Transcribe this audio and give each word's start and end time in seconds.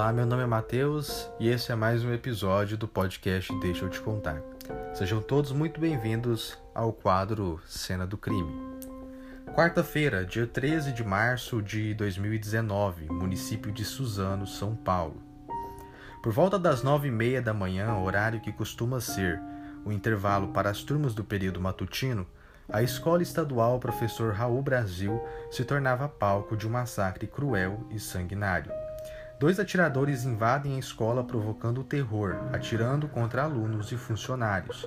Olá, 0.00 0.14
meu 0.14 0.24
nome 0.24 0.42
é 0.42 0.46
Matheus 0.46 1.30
e 1.38 1.46
esse 1.46 1.70
é 1.70 1.74
mais 1.74 2.02
um 2.02 2.10
episódio 2.10 2.74
do 2.74 2.88
podcast 2.88 3.54
Deixa 3.60 3.84
eu 3.84 3.90
te 3.90 4.00
contar. 4.00 4.40
Sejam 4.94 5.20
todos 5.20 5.52
muito 5.52 5.78
bem-vindos 5.78 6.56
ao 6.74 6.90
quadro 6.90 7.60
Cena 7.66 8.06
do 8.06 8.16
Crime. 8.16 8.50
Quarta-feira, 9.54 10.24
dia 10.24 10.46
13 10.46 10.92
de 10.92 11.04
março 11.04 11.60
de 11.60 11.92
2019, 11.92 13.12
município 13.12 13.70
de 13.70 13.84
Suzano, 13.84 14.46
São 14.46 14.74
Paulo. 14.74 15.20
Por 16.22 16.32
volta 16.32 16.58
das 16.58 16.82
nove 16.82 17.08
e 17.08 17.10
meia 17.10 17.42
da 17.42 17.52
manhã, 17.52 17.94
horário 17.98 18.40
que 18.40 18.52
costuma 18.54 19.02
ser 19.02 19.38
o 19.84 19.92
intervalo 19.92 20.48
para 20.48 20.70
as 20.70 20.82
turmas 20.82 21.12
do 21.12 21.22
período 21.22 21.60
matutino, 21.60 22.26
a 22.70 22.82
escola 22.82 23.22
estadual 23.22 23.78
Professor 23.78 24.32
Raul 24.32 24.62
Brasil 24.62 25.22
se 25.50 25.62
tornava 25.62 26.08
palco 26.08 26.56
de 26.56 26.66
um 26.66 26.70
massacre 26.70 27.26
cruel 27.26 27.86
e 27.90 28.00
sanguinário. 28.00 28.79
Dois 29.40 29.58
atiradores 29.58 30.26
invadem 30.26 30.76
a 30.76 30.78
escola 30.78 31.24
provocando 31.24 31.82
terror, 31.82 32.36
atirando 32.52 33.08
contra 33.08 33.44
alunos 33.44 33.90
e 33.90 33.96
funcionários. 33.96 34.84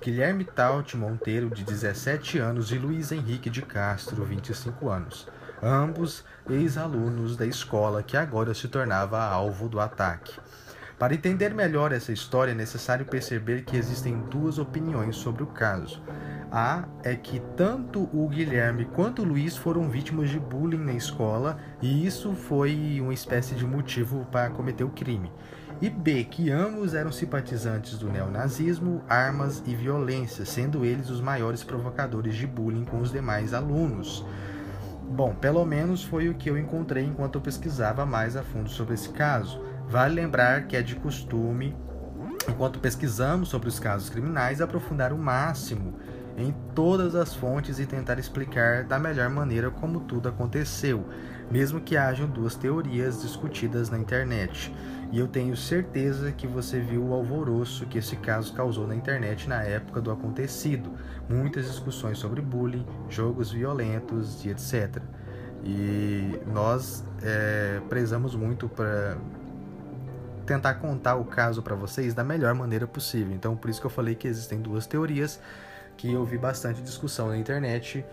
Guilherme 0.00 0.44
Taut 0.44 0.96
Monteiro, 0.96 1.50
de 1.50 1.64
17 1.64 2.38
anos, 2.38 2.70
e 2.70 2.78
Luiz 2.78 3.10
Henrique 3.10 3.50
de 3.50 3.60
Castro, 3.60 4.24
25 4.24 4.88
anos, 4.88 5.26
ambos 5.60 6.24
ex-alunos 6.48 7.36
da 7.36 7.44
escola 7.44 8.00
que 8.00 8.16
agora 8.16 8.54
se 8.54 8.68
tornava 8.68 9.20
alvo 9.20 9.68
do 9.68 9.80
ataque. 9.80 10.38
Para 10.96 11.14
entender 11.14 11.52
melhor 11.52 11.90
essa 11.90 12.12
história, 12.12 12.52
é 12.52 12.54
necessário 12.54 13.04
perceber 13.04 13.64
que 13.64 13.76
existem 13.76 14.16
duas 14.30 14.60
opiniões 14.60 15.16
sobre 15.16 15.42
o 15.42 15.48
caso. 15.48 16.00
A 16.50 16.84
é 17.02 17.14
que 17.14 17.40
tanto 17.56 18.08
o 18.12 18.26
Guilherme 18.26 18.86
quanto 18.86 19.20
o 19.20 19.24
Luiz 19.24 19.56
foram 19.56 19.90
vítimas 19.90 20.30
de 20.30 20.40
bullying 20.40 20.78
na 20.78 20.94
escola 20.94 21.58
e 21.82 22.06
isso 22.06 22.32
foi 22.32 22.98
uma 23.02 23.12
espécie 23.12 23.54
de 23.54 23.66
motivo 23.66 24.26
para 24.32 24.48
cometer 24.48 24.84
o 24.84 24.88
crime. 24.88 25.30
E 25.80 25.90
B, 25.90 26.24
que 26.24 26.50
ambos 26.50 26.94
eram 26.94 27.12
simpatizantes 27.12 27.98
do 27.98 28.10
neonazismo, 28.10 29.02
armas 29.08 29.62
e 29.66 29.74
violência, 29.74 30.44
sendo 30.44 30.84
eles 30.84 31.10
os 31.10 31.20
maiores 31.20 31.62
provocadores 31.62 32.34
de 32.34 32.46
bullying 32.46 32.84
com 32.84 32.98
os 32.98 33.12
demais 33.12 33.52
alunos. 33.52 34.24
Bom, 35.10 35.34
pelo 35.34 35.64
menos 35.64 36.02
foi 36.02 36.28
o 36.28 36.34
que 36.34 36.48
eu 36.48 36.58
encontrei 36.58 37.04
enquanto 37.04 37.36
eu 37.36 37.40
pesquisava 37.42 38.06
mais 38.06 38.36
a 38.36 38.42
fundo 38.42 38.70
sobre 38.70 38.94
esse 38.94 39.10
caso. 39.10 39.62
Vale 39.86 40.14
lembrar 40.14 40.66
que 40.66 40.76
é 40.76 40.82
de 40.82 40.96
costume, 40.96 41.76
enquanto 42.48 42.80
pesquisamos 42.80 43.48
sobre 43.48 43.68
os 43.68 43.78
casos 43.78 44.10
criminais, 44.10 44.60
aprofundar 44.60 45.12
o 45.12 45.18
máximo 45.18 45.94
em 46.38 46.54
todas 46.74 47.16
as 47.16 47.34
fontes 47.34 47.80
e 47.80 47.86
tentar 47.86 48.18
explicar 48.18 48.84
da 48.84 48.98
melhor 48.98 49.28
maneira 49.28 49.70
como 49.70 50.00
tudo 50.00 50.28
aconteceu, 50.28 51.04
mesmo 51.50 51.80
que 51.80 51.96
hajam 51.96 52.28
duas 52.28 52.54
teorias 52.54 53.20
discutidas 53.22 53.90
na 53.90 53.98
internet. 53.98 54.72
E 55.10 55.18
eu 55.18 55.26
tenho 55.26 55.56
certeza 55.56 56.30
que 56.30 56.46
você 56.46 56.78
viu 56.78 57.02
o 57.02 57.14
alvoroço 57.14 57.86
que 57.86 57.98
esse 57.98 58.14
caso 58.16 58.52
causou 58.52 58.86
na 58.86 58.94
internet 58.94 59.48
na 59.48 59.62
época 59.62 60.00
do 60.00 60.10
acontecido. 60.10 60.92
Muitas 61.28 61.66
discussões 61.66 62.18
sobre 62.18 62.40
bullying, 62.40 62.86
jogos 63.08 63.50
violentos 63.50 64.44
e 64.44 64.50
etc. 64.50 65.02
E 65.64 66.38
nós 66.46 67.04
é, 67.22 67.80
prezamos 67.88 68.34
muito 68.36 68.68
para 68.68 69.16
tentar 70.46 70.74
contar 70.74 71.16
o 71.16 71.24
caso 71.24 71.62
para 71.62 71.74
vocês 71.74 72.14
da 72.14 72.22
melhor 72.22 72.54
maneira 72.54 72.86
possível. 72.86 73.34
Então, 73.34 73.56
por 73.56 73.68
isso 73.68 73.80
que 73.80 73.86
eu 73.86 73.90
falei 73.90 74.14
que 74.14 74.28
existem 74.28 74.60
duas 74.60 74.86
teorias 74.86 75.40
que 75.98 76.12
eu 76.12 76.24
vi 76.24 76.38
bastante 76.38 76.80
discussão 76.80 77.28
na 77.28 77.36
internet, 77.36 78.04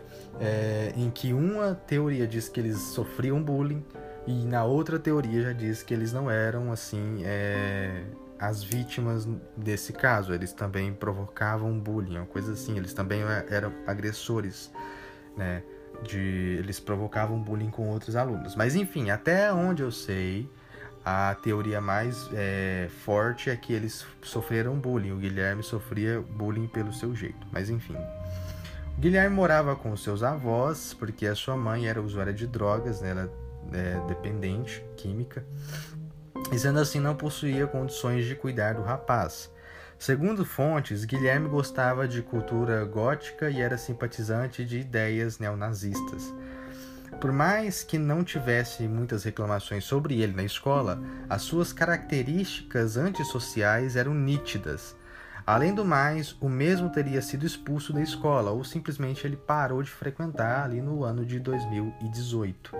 é, 0.42 0.92
em 0.98 1.10
que 1.10 1.32
uma 1.32 1.76
teoria 1.76 2.28
diz 2.28 2.50
que 2.50 2.60
eles 2.60 2.78
sofriam 2.78 3.42
bullying 3.42 3.86
e 4.28 4.44
na 4.44 4.66
outra 4.66 5.00
teoria 5.00 5.44
já 5.44 5.54
diz 5.54 5.84
que 5.84 5.94
eles 5.94 6.12
não 6.12 6.30
eram 6.30 6.72
assim 6.72 7.22
é, 7.24 8.04
as 8.40 8.64
vítimas 8.64 9.28
desse 9.56 9.94
caso, 9.94 10.34
eles 10.34 10.52
também 10.52 10.94
provocavam 10.94 11.80
bullying, 11.80 12.18
uma 12.18 12.26
coisa 12.26 12.54
assim, 12.54 12.76
eles 12.76 12.92
também 12.92 13.22
eram 13.50 13.72
agressores, 13.86 14.72
né? 15.38 15.64
De, 16.04 16.58
eles 16.60 16.80
provocavam 16.80 17.40
bullying 17.40 17.70
com 17.70 17.88
outros 17.88 18.16
alunos. 18.16 18.56
Mas 18.56 18.76
enfim, 18.76 19.12
até 19.12 19.54
onde 19.54 19.82
eu 19.82 19.92
sei, 19.92 20.50
a 21.06 21.36
teoria 21.36 21.80
mais 21.80 22.28
é, 22.34 22.90
forte 23.06 23.52
é 23.52 23.56
que 23.56 23.72
eles 23.72 24.04
sofreram 24.24 24.76
bullying. 24.80 25.12
O 25.12 25.18
Guilherme 25.18 25.62
sofria 25.62 26.20
bullying 26.20 26.66
pelo 26.66 26.92
seu 26.92 27.16
jeito, 27.16 27.46
mas 27.52 27.70
enfim. 27.70 27.96
O 28.98 29.00
Guilherme 29.00 29.36
morava 29.36 29.76
com 29.76 29.96
seus 29.96 30.24
avós, 30.24 30.96
porque 30.96 31.28
a 31.28 31.36
sua 31.36 31.56
mãe 31.56 31.88
era 31.88 32.02
usuária 32.02 32.34
de 32.34 32.48
drogas, 32.48 33.02
né? 33.02 33.12
ela 33.12 33.32
é 33.72 34.08
dependente 34.08 34.84
química, 34.98 35.46
e 36.52 36.58
sendo 36.58 36.80
assim 36.80 37.00
não 37.00 37.16
possuía 37.16 37.68
condições 37.68 38.26
de 38.26 38.36
cuidar 38.36 38.74
do 38.74 38.82
rapaz. 38.82 39.52
Segundo 40.00 40.44
fontes, 40.44 41.06
Guilherme 41.06 41.48
gostava 41.48 42.08
de 42.08 42.22
cultura 42.22 42.84
gótica 42.84 43.50
e 43.50 43.62
era 43.62 43.78
simpatizante 43.78 44.66
de 44.66 44.80
ideias 44.80 45.40
neonazistas. 45.40 46.34
Por 47.20 47.32
mais 47.32 47.84
que 47.84 47.98
não 47.98 48.24
tivesse 48.24 48.84
muitas 48.88 49.24
reclamações 49.24 49.84
sobre 49.84 50.22
ele 50.22 50.34
na 50.34 50.44
escola, 50.44 51.02
as 51.30 51.42
suas 51.42 51.72
características 51.72 52.98
antissociais 52.98 53.96
eram 53.96 54.14
nítidas. 54.14 54.96
Além 55.48 55.74
do 55.74 55.86
mais, 55.86 56.36
o 56.42 56.50
mesmo 56.50 56.90
teria 56.90 57.22
sido 57.22 57.46
expulso 57.46 57.94
da 57.94 58.02
escola 58.02 58.52
ou 58.52 58.64
simplesmente 58.64 59.26
ele 59.26 59.38
parou 59.38 59.82
de 59.82 59.92
frequentar 59.92 60.66
ali 60.66 60.82
no 60.82 61.04
ano 61.04 61.26
de 61.26 61.40
2018. 61.40 62.72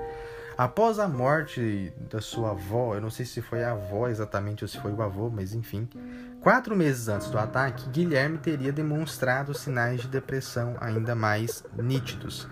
Após 0.58 1.00
a 1.00 1.08
morte 1.08 1.92
da 2.10 2.22
sua 2.22 2.52
avó, 2.52 2.96
eu 2.96 3.02
não 3.02 3.10
sei 3.10 3.26
se 3.26 3.42
foi 3.42 3.62
a 3.62 3.74
avó 3.74 4.08
exatamente 4.08 4.64
ou 4.64 4.68
se 4.70 4.80
foi 4.80 4.94
o 4.94 5.02
avô, 5.02 5.30
mas 5.30 5.54
enfim, 5.54 5.90
quatro 6.40 6.74
meses 6.78 7.10
antes 7.10 7.30
do 7.30 7.38
ataque, 7.38 7.90
Guilherme 7.90 8.38
teria 8.38 8.72
demonstrado 8.72 9.54
sinais 9.54 10.00
de 10.00 10.08
depressão 10.08 10.78
ainda 10.80 11.14
mais 11.14 11.62
nítidos, 11.76 12.48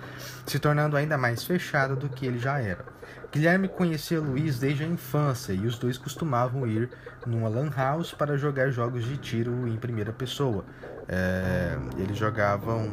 se 0.46 0.60
tornando 0.60 0.98
ainda 0.98 1.18
mais 1.18 1.46
fechado 1.46 1.96
do 1.96 2.10
que 2.10 2.26
ele 2.26 2.40
já 2.40 2.60
era. 2.60 2.84
Guilherme 3.32 3.70
conhecia 3.70 4.20
Luiz 4.20 4.60
desde 4.60 4.84
a 4.84 4.88
infância 4.88 5.54
e 5.54 5.66
os 5.66 5.80
dois 5.80 5.98
costumavam 5.98 6.68
ir 6.68 6.90
numa 7.26 7.48
lan 7.48 7.70
house 7.74 8.14
para 8.14 8.38
jogar 8.38 8.70
jogos 8.70 9.06
de 9.06 9.16
tiro 9.16 9.66
em 9.66 9.78
primeira 9.78 10.12
pessoa. 10.12 10.66
É, 11.08 11.78
eles 11.98 12.18
jogavam 12.18 12.92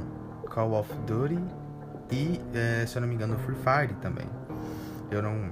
Call 0.49 0.72
of 0.72 0.88
Duty 1.00 1.38
e, 2.12 2.41
é, 2.54 2.87
se 2.87 2.97
eu 2.97 3.03
não 3.03 3.09
me 3.09 3.15
engano, 3.16 3.37
Free 3.41 3.56
Fire 3.56 3.94
também. 4.00 4.40
Eu 5.10 5.22
não. 5.22 5.50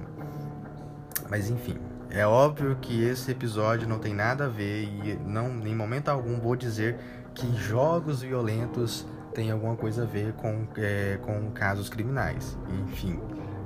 Mas 1.29 1.49
enfim, 1.49 1.77
é 2.09 2.25
óbvio 2.25 2.75
que 2.81 3.03
esse 3.03 3.31
episódio 3.31 3.87
não 3.87 3.99
tem 3.99 4.13
nada 4.13 4.45
a 4.45 4.47
ver 4.47 4.83
e 4.83 5.19
não, 5.25 5.49
em 5.65 5.75
momento 5.75 6.09
algum 6.09 6.39
vou 6.39 6.55
dizer 6.55 6.97
que 7.35 7.55
jogos 7.55 8.21
violentos 8.21 9.05
têm 9.33 9.51
alguma 9.51 9.75
coisa 9.75 10.03
a 10.03 10.05
ver 10.05 10.33
com, 10.33 10.67
é, 10.77 11.19
com 11.21 11.51
casos 11.51 11.87
criminais. 11.87 12.57
Enfim, 12.81 13.19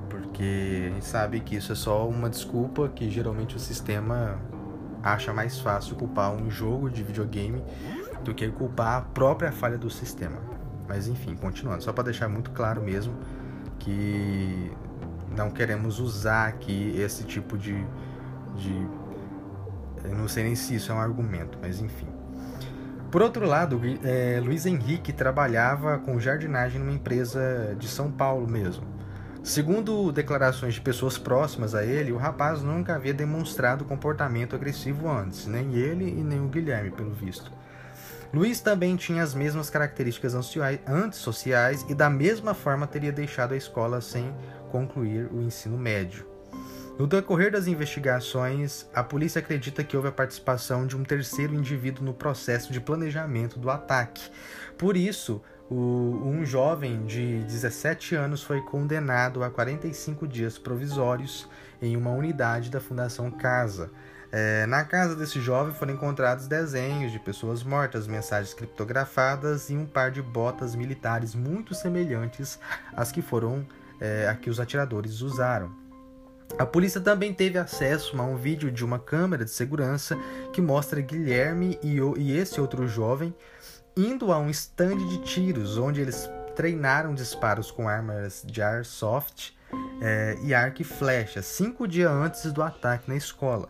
porque 0.10 0.90
a 0.92 0.94
gente 0.94 1.06
sabe 1.06 1.40
que 1.40 1.56
isso 1.56 1.72
é 1.72 1.76
só 1.76 2.08
uma 2.08 2.30
desculpa 2.30 2.90
que 2.90 3.10
geralmente 3.10 3.56
o 3.56 3.60
sistema 3.60 4.40
acha 5.02 5.34
mais 5.34 5.60
fácil 5.60 5.96
culpar 5.96 6.32
um 6.34 6.50
jogo 6.50 6.90
de 6.90 7.04
videogame 7.04 7.64
do 8.24 8.34
que 8.34 8.50
culpar 8.50 8.98
a 8.98 9.02
própria 9.02 9.52
falha 9.52 9.78
do 9.78 9.90
sistema. 9.90 10.38
Mas 10.88 11.08
enfim, 11.08 11.36
continuando, 11.36 11.84
só 11.84 11.94
para 11.94 12.06
deixar 12.06 12.28
muito 12.28 12.52
claro 12.52 12.82
mesmo 12.82 13.14
que 13.80 14.72
não 15.36 15.50
queremos 15.50 16.00
usar 16.00 16.48
aqui 16.48 16.94
esse 16.98 17.24
tipo 17.24 17.58
de, 17.58 17.86
de. 18.56 18.88
Eu 20.04 20.16
não 20.16 20.28
sei 20.28 20.44
nem 20.44 20.56
se 20.56 20.76
isso 20.76 20.92
é 20.92 20.96
um 20.96 21.00
argumento, 21.00 21.58
mas 21.62 21.80
enfim. 21.80 22.08
Por 23.12 23.22
outro 23.22 23.46
lado, 23.46 23.80
é, 24.04 24.42
Luiz 24.44 24.66
Henrique 24.66 25.14
trabalhava 25.14 26.00
com 26.00 26.20
jardinagem 26.20 26.80
numa 26.80 26.92
empresa 26.92 27.76
de 27.78 27.88
São 27.88 28.12
Paulo 28.12 28.48
mesmo. 28.48 28.86
Segundo 29.44 30.12
declarações 30.12 30.76
de 30.76 30.82
pessoas 30.82 31.18
próximas 31.18 31.76
a 31.76 31.86
ele, 31.86 32.12
o 32.12 32.18
rapaz 32.18 32.62
nunca 32.62 32.96
havia 32.96 33.14
demonstrado 33.14 33.84
comportamento 33.84 34.56
agressivo 34.56 35.10
antes, 35.10 35.46
nem 35.46 35.76
ele 35.76 36.06
e 36.06 36.24
nem 36.24 36.40
o 36.40 36.48
Guilherme, 36.48 36.92
pelo 36.92 37.12
visto. 37.12 37.52
Luiz 38.34 38.60
também 38.60 38.96
tinha 38.96 39.22
as 39.22 39.36
mesmas 39.36 39.70
características 39.70 40.34
antissociais 40.88 41.86
e, 41.88 41.94
da 41.94 42.10
mesma 42.10 42.56
forma, 42.56 42.88
teria 42.88 43.12
deixado 43.12 43.54
a 43.54 43.58
escola 43.58 44.02
sem 44.02 44.34
concluir 44.72 45.30
o 45.32 45.40
ensino 45.40 45.78
médio. 45.78 46.26
No 46.98 47.06
decorrer 47.06 47.52
das 47.52 47.68
investigações, 47.68 48.88
a 48.94 49.04
polícia 49.04 49.38
acredita 49.38 49.84
que 49.84 49.96
houve 49.96 50.10
a 50.10 50.12
participação 50.12 50.88
de 50.88 50.98
um 50.98 51.04
terceiro 51.04 51.54
indivíduo 51.54 52.04
no 52.04 52.14
processo 52.14 52.74
de 52.74 52.82
planejamento 52.82 53.60
do 53.60 53.70
ataque. 53.70 54.32
Por 54.80 54.98
isso, 54.98 55.40
um 55.70 56.44
jovem 56.44 57.06
de 57.06 57.44
17 57.44 58.16
anos 58.16 58.42
foi 58.42 58.62
condenado 58.62 59.44
a 59.44 59.50
45 59.50 60.28
dias 60.28 60.58
provisórios 60.58 61.48
em 61.80 61.96
uma 61.96 62.12
unidade 62.12 62.70
da 62.72 62.80
Fundação 62.80 63.30
Casa. 63.30 63.92
É, 64.36 64.66
na 64.66 64.84
casa 64.84 65.16
desse 65.16 65.40
jovem 65.40 65.76
foram 65.76 65.94
encontrados 65.94 66.48
desenhos 66.48 67.12
de 67.12 67.20
pessoas 67.20 67.62
mortas, 67.62 68.08
mensagens 68.08 68.52
criptografadas 68.52 69.70
e 69.70 69.78
um 69.78 69.86
par 69.86 70.10
de 70.10 70.24
botas 70.24 70.74
militares 70.74 71.36
muito 71.36 71.76
semelhantes 71.76 72.60
às 72.96 73.12
que 73.12 73.22
foram 73.22 73.64
é, 74.02 74.28
a 74.28 74.34
que 74.34 74.50
os 74.50 74.60
atiradores 74.60 75.22
usaram. 75.22 75.72
A 76.58 76.66
polícia 76.66 77.00
também 77.00 77.32
teve 77.32 77.60
acesso 77.60 78.20
a 78.20 78.26
um 78.26 78.36
vídeo 78.36 78.72
de 78.72 78.84
uma 78.84 78.98
câmera 78.98 79.46
de 79.46 79.52
segurança 79.52 80.18
que 80.52 80.62
mostra 80.62 81.00
Guilherme 81.00 81.78
e, 81.84 82.02
o, 82.02 82.18
e 82.18 82.36
esse 82.36 82.60
outro 82.60 82.88
jovem 82.88 83.36
indo 83.96 84.32
a 84.32 84.40
um 84.40 84.50
stand 84.50 84.98
de 85.10 85.20
tiros, 85.20 85.78
onde 85.78 86.02
eles 86.02 86.28
treinaram 86.56 87.14
disparos 87.14 87.70
com 87.70 87.88
armas 87.88 88.44
de 88.44 88.64
airsoft 88.64 89.56
é, 90.02 90.40
e 90.42 90.56
arco 90.56 90.82
e 90.82 90.86
flecha, 90.86 91.44
cinco 91.44 91.88
dias 91.88 92.10
antes 92.10 92.52
do 92.52 92.64
ataque 92.64 93.08
na 93.08 93.16
escola. 93.16 93.70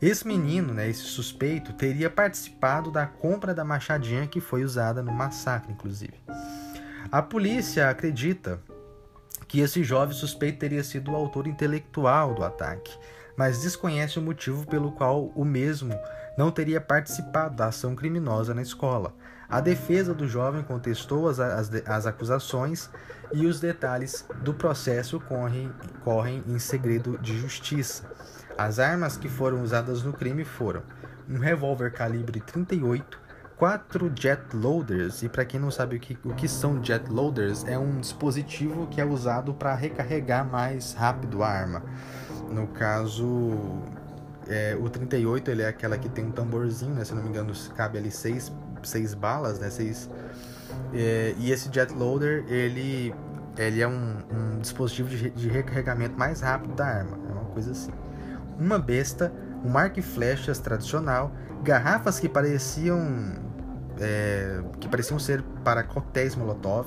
Esse 0.00 0.26
menino, 0.26 0.72
né, 0.72 0.88
esse 0.88 1.02
suspeito, 1.02 1.74
teria 1.74 2.08
participado 2.08 2.90
da 2.90 3.06
compra 3.06 3.54
da 3.54 3.64
machadinha 3.64 4.26
que 4.26 4.40
foi 4.40 4.64
usada 4.64 5.02
no 5.02 5.12
massacre, 5.12 5.72
inclusive. 5.72 6.14
A 7.12 7.20
polícia 7.20 7.90
acredita 7.90 8.58
que 9.46 9.60
esse 9.60 9.84
jovem 9.84 10.16
suspeito 10.16 10.58
teria 10.58 10.82
sido 10.82 11.10
o 11.10 11.16
autor 11.16 11.46
intelectual 11.46 12.34
do 12.34 12.42
ataque, 12.42 12.96
mas 13.36 13.60
desconhece 13.60 14.18
o 14.18 14.22
motivo 14.22 14.66
pelo 14.66 14.92
qual 14.92 15.26
o 15.34 15.44
mesmo 15.44 15.92
não 16.38 16.50
teria 16.50 16.80
participado 16.80 17.56
da 17.56 17.66
ação 17.66 17.94
criminosa 17.94 18.54
na 18.54 18.62
escola. 18.62 19.12
A 19.48 19.60
defesa 19.60 20.14
do 20.14 20.26
jovem 20.26 20.62
contestou 20.62 21.28
as, 21.28 21.40
as, 21.40 21.70
as 21.86 22.06
acusações 22.06 22.88
e 23.32 23.44
os 23.44 23.60
detalhes 23.60 24.24
do 24.42 24.54
processo 24.54 25.20
correm, 25.20 25.70
correm 26.04 26.42
em 26.46 26.58
segredo 26.58 27.18
de 27.18 27.36
justiça. 27.38 28.08
As 28.60 28.78
armas 28.78 29.16
que 29.16 29.26
foram 29.26 29.62
usadas 29.62 30.02
no 30.02 30.12
crime 30.12 30.44
foram 30.44 30.82
um 31.26 31.38
revólver 31.38 31.90
calibre 31.92 32.40
38, 32.40 33.18
quatro 33.56 34.12
jet 34.14 34.54
loaders, 34.54 35.22
e 35.22 35.30
para 35.30 35.46
quem 35.46 35.58
não 35.58 35.70
sabe 35.70 35.96
o 35.96 35.98
que, 35.98 36.18
o 36.22 36.34
que 36.34 36.46
são 36.46 36.84
jet 36.84 37.10
loaders, 37.10 37.64
é 37.64 37.78
um 37.78 37.98
dispositivo 37.98 38.86
que 38.88 39.00
é 39.00 39.04
usado 39.04 39.54
para 39.54 39.74
recarregar 39.74 40.44
mais 40.44 40.92
rápido 40.92 41.42
a 41.42 41.48
arma. 41.48 41.82
No 42.50 42.66
caso, 42.66 43.80
é, 44.46 44.76
o 44.78 44.90
38 44.90 45.50
ele 45.50 45.62
é 45.62 45.68
aquela 45.68 45.96
que 45.96 46.10
tem 46.10 46.26
um 46.26 46.30
tamborzinho, 46.30 46.94
né? 46.94 47.02
se 47.02 47.14
não 47.14 47.22
me 47.22 47.30
engano, 47.30 47.54
cabe 47.74 47.96
ali 47.96 48.10
seis 48.10 48.52
seis 48.82 49.14
balas, 49.14 49.58
né? 49.58 49.70
Seis, 49.70 50.10
é, 50.92 51.34
e 51.38 51.50
esse 51.50 51.72
jet 51.72 51.94
loader 51.94 52.44
ele, 52.46 53.14
ele 53.56 53.80
é 53.80 53.88
um, 53.88 54.18
um 54.30 54.58
dispositivo 54.58 55.08
de, 55.08 55.30
de, 55.30 55.48
recarregamento 55.48 56.18
mais 56.18 56.42
rápido 56.42 56.74
da 56.74 56.84
arma, 56.84 57.18
é 57.26 57.32
uma 57.32 57.44
coisa 57.46 57.70
assim. 57.70 57.90
Uma 58.60 58.78
besta, 58.78 59.32
um 59.64 59.76
arco 59.76 59.98
e 59.98 60.02
flechas 60.02 60.58
tradicional, 60.58 61.32
garrafas 61.64 62.20
que 62.20 62.28
pareciam 62.28 63.00
é, 63.98 64.62
que 64.78 64.88
pareciam 64.88 65.18
ser 65.18 65.42
para 65.64 65.82
coquetéis 65.82 66.36
molotov, 66.36 66.86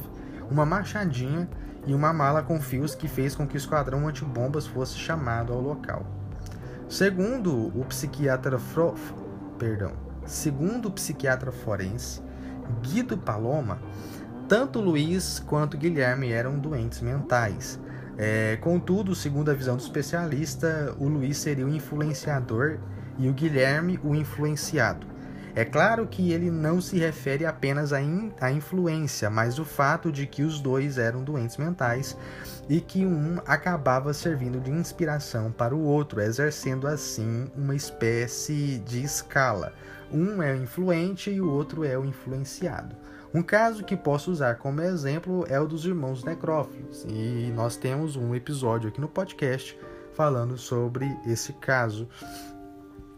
uma 0.49 0.65
machadinha 0.65 1.49
e 1.85 1.93
uma 1.93 2.13
mala 2.13 2.41
com 2.41 2.61
fios 2.61 2.95
que 2.95 3.07
fez 3.07 3.35
com 3.35 3.47
que 3.47 3.55
o 3.55 3.57
esquadrão 3.57 4.07
antibombas 4.07 4.67
fosse 4.67 4.97
chamado 4.97 5.51
ao 5.51 5.59
local. 5.59 6.05
Segundo 6.87 7.67
o 7.75 7.83
psiquiatra 7.85 8.59
Fro... 8.59 8.93
perdão, 9.57 9.91
Segundo 10.25 10.87
o 10.87 10.91
psiquiatra 10.91 11.51
forense 11.51 12.21
Guido 12.81 13.17
Paloma, 13.17 13.79
tanto 14.47 14.79
Luiz 14.79 15.39
quanto 15.39 15.77
Guilherme 15.77 16.31
eram 16.31 16.57
doentes 16.57 17.01
mentais. 17.01 17.79
É, 18.17 18.57
contudo, 18.61 19.15
segundo 19.15 19.49
a 19.49 19.53
visão 19.53 19.75
do 19.75 19.81
especialista, 19.81 20.95
o 20.99 21.07
Luiz 21.07 21.37
seria 21.37 21.65
o 21.65 21.69
influenciador 21.69 22.77
e 23.17 23.27
o 23.27 23.33
Guilherme 23.33 23.99
o 24.03 24.13
influenciado. 24.13 25.13
É 25.55 25.63
claro 25.63 26.07
que 26.07 26.31
ele 26.31 26.49
não 26.49 26.81
se 26.81 26.97
refere 26.97 27.45
apenas 27.45 27.93
à, 27.93 28.01
in, 28.01 28.31
influência, 28.55 29.29
mas 29.29 29.59
o 29.59 29.65
fato 29.65 30.11
de 30.11 30.25
que 30.25 30.41
os 30.41 30.59
dois 30.59 30.97
eram 30.97 31.23
doentes 31.23 31.57
mentais 31.57 32.17
e 32.67 32.81
que 32.81 33.05
um 33.05 33.37
acabava 33.45 34.13
servindo 34.15 34.59
de 34.59 34.71
inspiração 34.71 35.51
para 35.51 35.75
o 35.75 35.83
outro, 35.83 36.19
exercendo 36.21 36.87
assim 36.87 37.51
uma 37.55 37.75
espécie 37.75 38.79
de 38.79 39.03
escala. 39.03 39.73
Um 40.11 40.41
é 40.41 40.53
o 40.53 40.63
influente 40.63 41.29
e 41.29 41.39
o 41.39 41.47
outro 41.47 41.83
é 41.83 41.95
o 41.99 42.05
influenciado. 42.05 42.95
Um 43.33 43.41
caso 43.41 43.83
que 43.83 43.97
posso 43.97 44.31
usar 44.31 44.55
como 44.55 44.79
exemplo 44.81 45.43
é 45.49 45.59
o 45.59 45.65
dos 45.65 45.85
irmãos 45.85 46.23
necrófilos, 46.23 47.03
e 47.09 47.51
nós 47.55 47.75
temos 47.75 48.15
um 48.15 48.35
episódio 48.35 48.89
aqui 48.89 49.01
no 49.01 49.07
podcast 49.07 49.77
falando 50.13 50.55
sobre 50.57 51.17
esse 51.25 51.53
caso, 51.53 52.07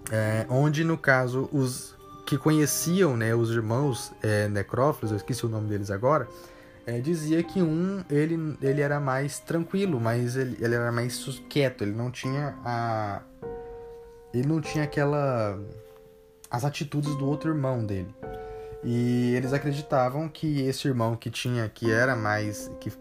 é, 0.09 0.45
onde 0.49 0.85
no 0.85 0.97
caso 0.97 1.49
os 1.51 1.93
que 2.25 2.37
conheciam 2.37 3.17
né, 3.17 3.35
os 3.35 3.51
irmãos 3.51 4.13
é, 4.23 4.47
necrófilos, 4.47 5.11
eu 5.11 5.17
esqueci 5.17 5.45
o 5.45 5.49
nome 5.49 5.67
deles 5.67 5.91
agora, 5.91 6.27
é, 6.87 6.99
dizia 6.99 7.43
que 7.43 7.61
um 7.61 8.03
ele, 8.09 8.57
ele 8.61 8.81
era 8.81 8.99
mais 8.99 9.39
tranquilo, 9.39 9.99
mas 9.99 10.35
ele, 10.35 10.57
ele 10.61 10.75
era 10.75 10.91
mais 10.91 11.17
quieto, 11.49 11.83
ele 11.83 11.93
não 11.93 12.09
tinha 12.09 12.55
a 12.63 13.21
ele 14.33 14.47
não 14.47 14.59
tinha 14.59 14.83
aquela 14.83 15.59
as 16.49 16.63
atitudes 16.63 17.15
do 17.15 17.27
outro 17.27 17.49
irmão 17.49 17.85
dele. 17.85 18.13
E 18.85 19.33
eles 19.35 19.51
acreditavam 19.51 20.29
que 20.29 20.61
esse 20.61 20.87
irmão 20.87 21.15
que 21.15 21.31
tinha 21.31 21.67
que 21.67 21.91
era 21.91 22.15
mais 22.15 22.71
que 22.79 22.91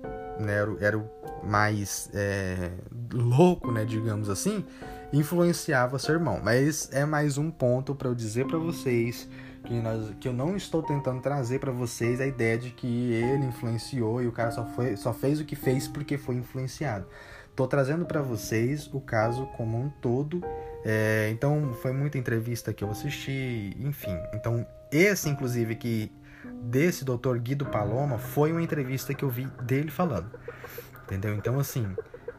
né, 0.40 0.54
era, 0.80 0.98
o 0.98 1.10
mais 1.44 2.08
é, 2.14 2.70
louco, 3.12 3.70
né, 3.70 3.84
digamos 3.84 4.30
assim, 4.30 4.64
influenciava 5.12 5.98
seu 5.98 6.14
irmão. 6.14 6.40
Mas 6.42 6.88
é 6.90 7.04
mais 7.04 7.36
um 7.36 7.50
ponto 7.50 7.94
para 7.94 8.08
eu 8.08 8.14
dizer 8.14 8.46
para 8.46 8.58
vocês 8.58 9.28
que, 9.64 9.74
nós, 9.74 10.10
que 10.18 10.26
eu 10.26 10.32
não 10.32 10.56
estou 10.56 10.82
tentando 10.82 11.20
trazer 11.20 11.60
para 11.60 11.70
vocês 11.70 12.18
a 12.18 12.26
ideia 12.26 12.56
de 12.56 12.70
que 12.70 13.12
ele 13.12 13.44
influenciou 13.44 14.22
e 14.22 14.26
o 14.26 14.32
cara 14.32 14.50
só, 14.50 14.64
foi, 14.64 14.96
só 14.96 15.12
fez 15.12 15.38
o 15.38 15.44
que 15.44 15.54
fez 15.54 15.86
porque 15.86 16.16
foi 16.16 16.36
influenciado. 16.36 17.06
Estou 17.50 17.68
trazendo 17.68 18.04
para 18.04 18.20
vocês 18.22 18.88
o 18.92 19.00
caso 19.00 19.46
como 19.56 19.78
um 19.78 19.88
todo. 20.00 20.42
É, 20.84 21.28
então, 21.30 21.72
foi 21.80 21.92
muita 21.92 22.18
entrevista 22.18 22.72
que 22.72 22.84
eu 22.84 22.90
assisti, 22.90 23.74
enfim. 23.80 24.16
Então, 24.34 24.66
esse, 24.92 25.28
inclusive, 25.28 25.74
que 25.76 26.12
desse 26.62 27.04
doutor 27.04 27.38
Guido 27.38 27.64
Paloma 27.64 28.18
foi 28.18 28.52
uma 28.52 28.62
entrevista 28.62 29.14
que 29.14 29.24
eu 29.24 29.30
vi 29.30 29.46
dele 29.62 29.90
falando. 29.90 30.30
Entendeu? 31.04 31.34
Então, 31.34 31.58
assim, 31.58 31.86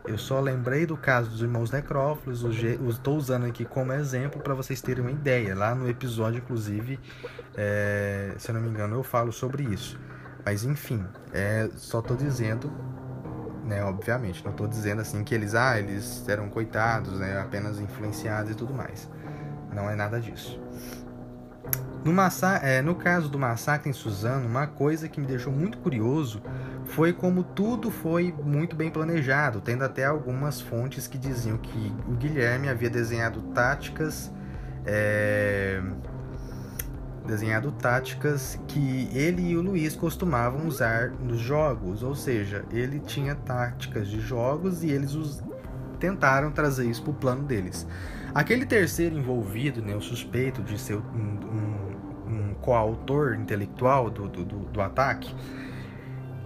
eu 0.07 0.17
só 0.17 0.39
lembrei 0.39 0.85
do 0.85 0.95
caso 0.95 1.31
dos 1.31 1.41
irmãos 1.41 1.71
necrófilos, 1.71 2.43
estou 2.89 3.17
usando 3.17 3.45
aqui 3.45 3.65
como 3.65 3.91
exemplo 3.93 4.41
para 4.41 4.53
vocês 4.53 4.81
terem 4.81 5.03
uma 5.03 5.11
ideia. 5.11 5.55
Lá 5.55 5.73
no 5.73 5.89
episódio, 5.89 6.39
inclusive, 6.39 6.99
é, 7.55 8.33
se 8.37 8.49
eu 8.49 8.55
não 8.55 8.61
me 8.61 8.69
engano, 8.69 8.95
eu 8.95 9.03
falo 9.03 9.31
sobre 9.31 9.63
isso. 9.63 9.99
Mas 10.45 10.63
enfim, 10.63 11.03
é, 11.33 11.69
só 11.75 11.99
estou 11.99 12.15
dizendo, 12.15 12.71
né, 13.65 13.83
obviamente, 13.83 14.43
não 14.43 14.51
estou 14.51 14.67
dizendo 14.67 15.01
assim 15.01 15.23
que 15.23 15.33
eles, 15.33 15.55
ah, 15.55 15.79
eles 15.79 16.27
eram 16.27 16.49
coitados, 16.49 17.19
né, 17.19 17.39
apenas 17.39 17.79
influenciados 17.79 18.51
e 18.51 18.55
tudo 18.55 18.73
mais. 18.73 19.09
Não 19.73 19.89
é 19.89 19.95
nada 19.95 20.19
disso. 20.19 20.59
No, 22.03 22.13
massa 22.13 22.57
é, 22.57 22.83
no 22.83 22.93
caso 22.93 23.27
do 23.27 23.39
massacre 23.39 23.89
em 23.89 23.93
Suzano, 23.93 24.47
uma 24.47 24.67
coisa 24.67 25.09
que 25.09 25.19
me 25.19 25.25
deixou 25.25 25.51
muito 25.51 25.79
curioso 25.79 26.39
foi 26.85 27.11
como 27.11 27.43
tudo 27.43 27.89
foi 27.89 28.31
muito 28.43 28.75
bem 28.75 28.91
planejado, 28.91 29.59
tendo 29.59 29.83
até 29.83 30.05
algumas 30.05 30.61
fontes 30.61 31.07
que 31.07 31.17
diziam 31.17 31.57
que 31.57 31.91
o 32.07 32.11
Guilherme 32.11 32.69
havia 32.69 32.91
desenhado 32.91 33.41
táticas. 33.53 34.31
É, 34.85 35.81
desenhado 37.25 37.71
táticas 37.71 38.59
que 38.67 39.09
ele 39.13 39.41
e 39.49 39.57
o 39.57 39.61
Luiz 39.61 39.95
costumavam 39.95 40.67
usar 40.67 41.09
nos 41.11 41.39
jogos, 41.39 42.03
ou 42.03 42.15
seja, 42.15 42.63
ele 42.71 42.99
tinha 42.99 43.35
táticas 43.35 44.07
de 44.07 44.19
jogos 44.19 44.83
e 44.83 44.89
eles 44.89 45.41
tentaram 45.99 46.51
trazer 46.51 46.85
isso 46.85 47.01
para 47.03 47.11
o 47.11 47.15
plano 47.15 47.43
deles. 47.43 47.87
Aquele 48.33 48.65
terceiro 48.65 49.17
envolvido, 49.17 49.81
né, 49.81 49.95
o 49.95 50.01
suspeito 50.01 50.61
de 50.61 50.77
ser 50.77 50.97
um, 50.97 51.01
um, 51.01 52.33
um 52.33 52.53
coautor 52.55 53.35
intelectual 53.35 54.09
do, 54.09 54.27
do, 54.27 54.43
do, 54.43 54.57
do 54.59 54.81
ataque, 54.81 55.33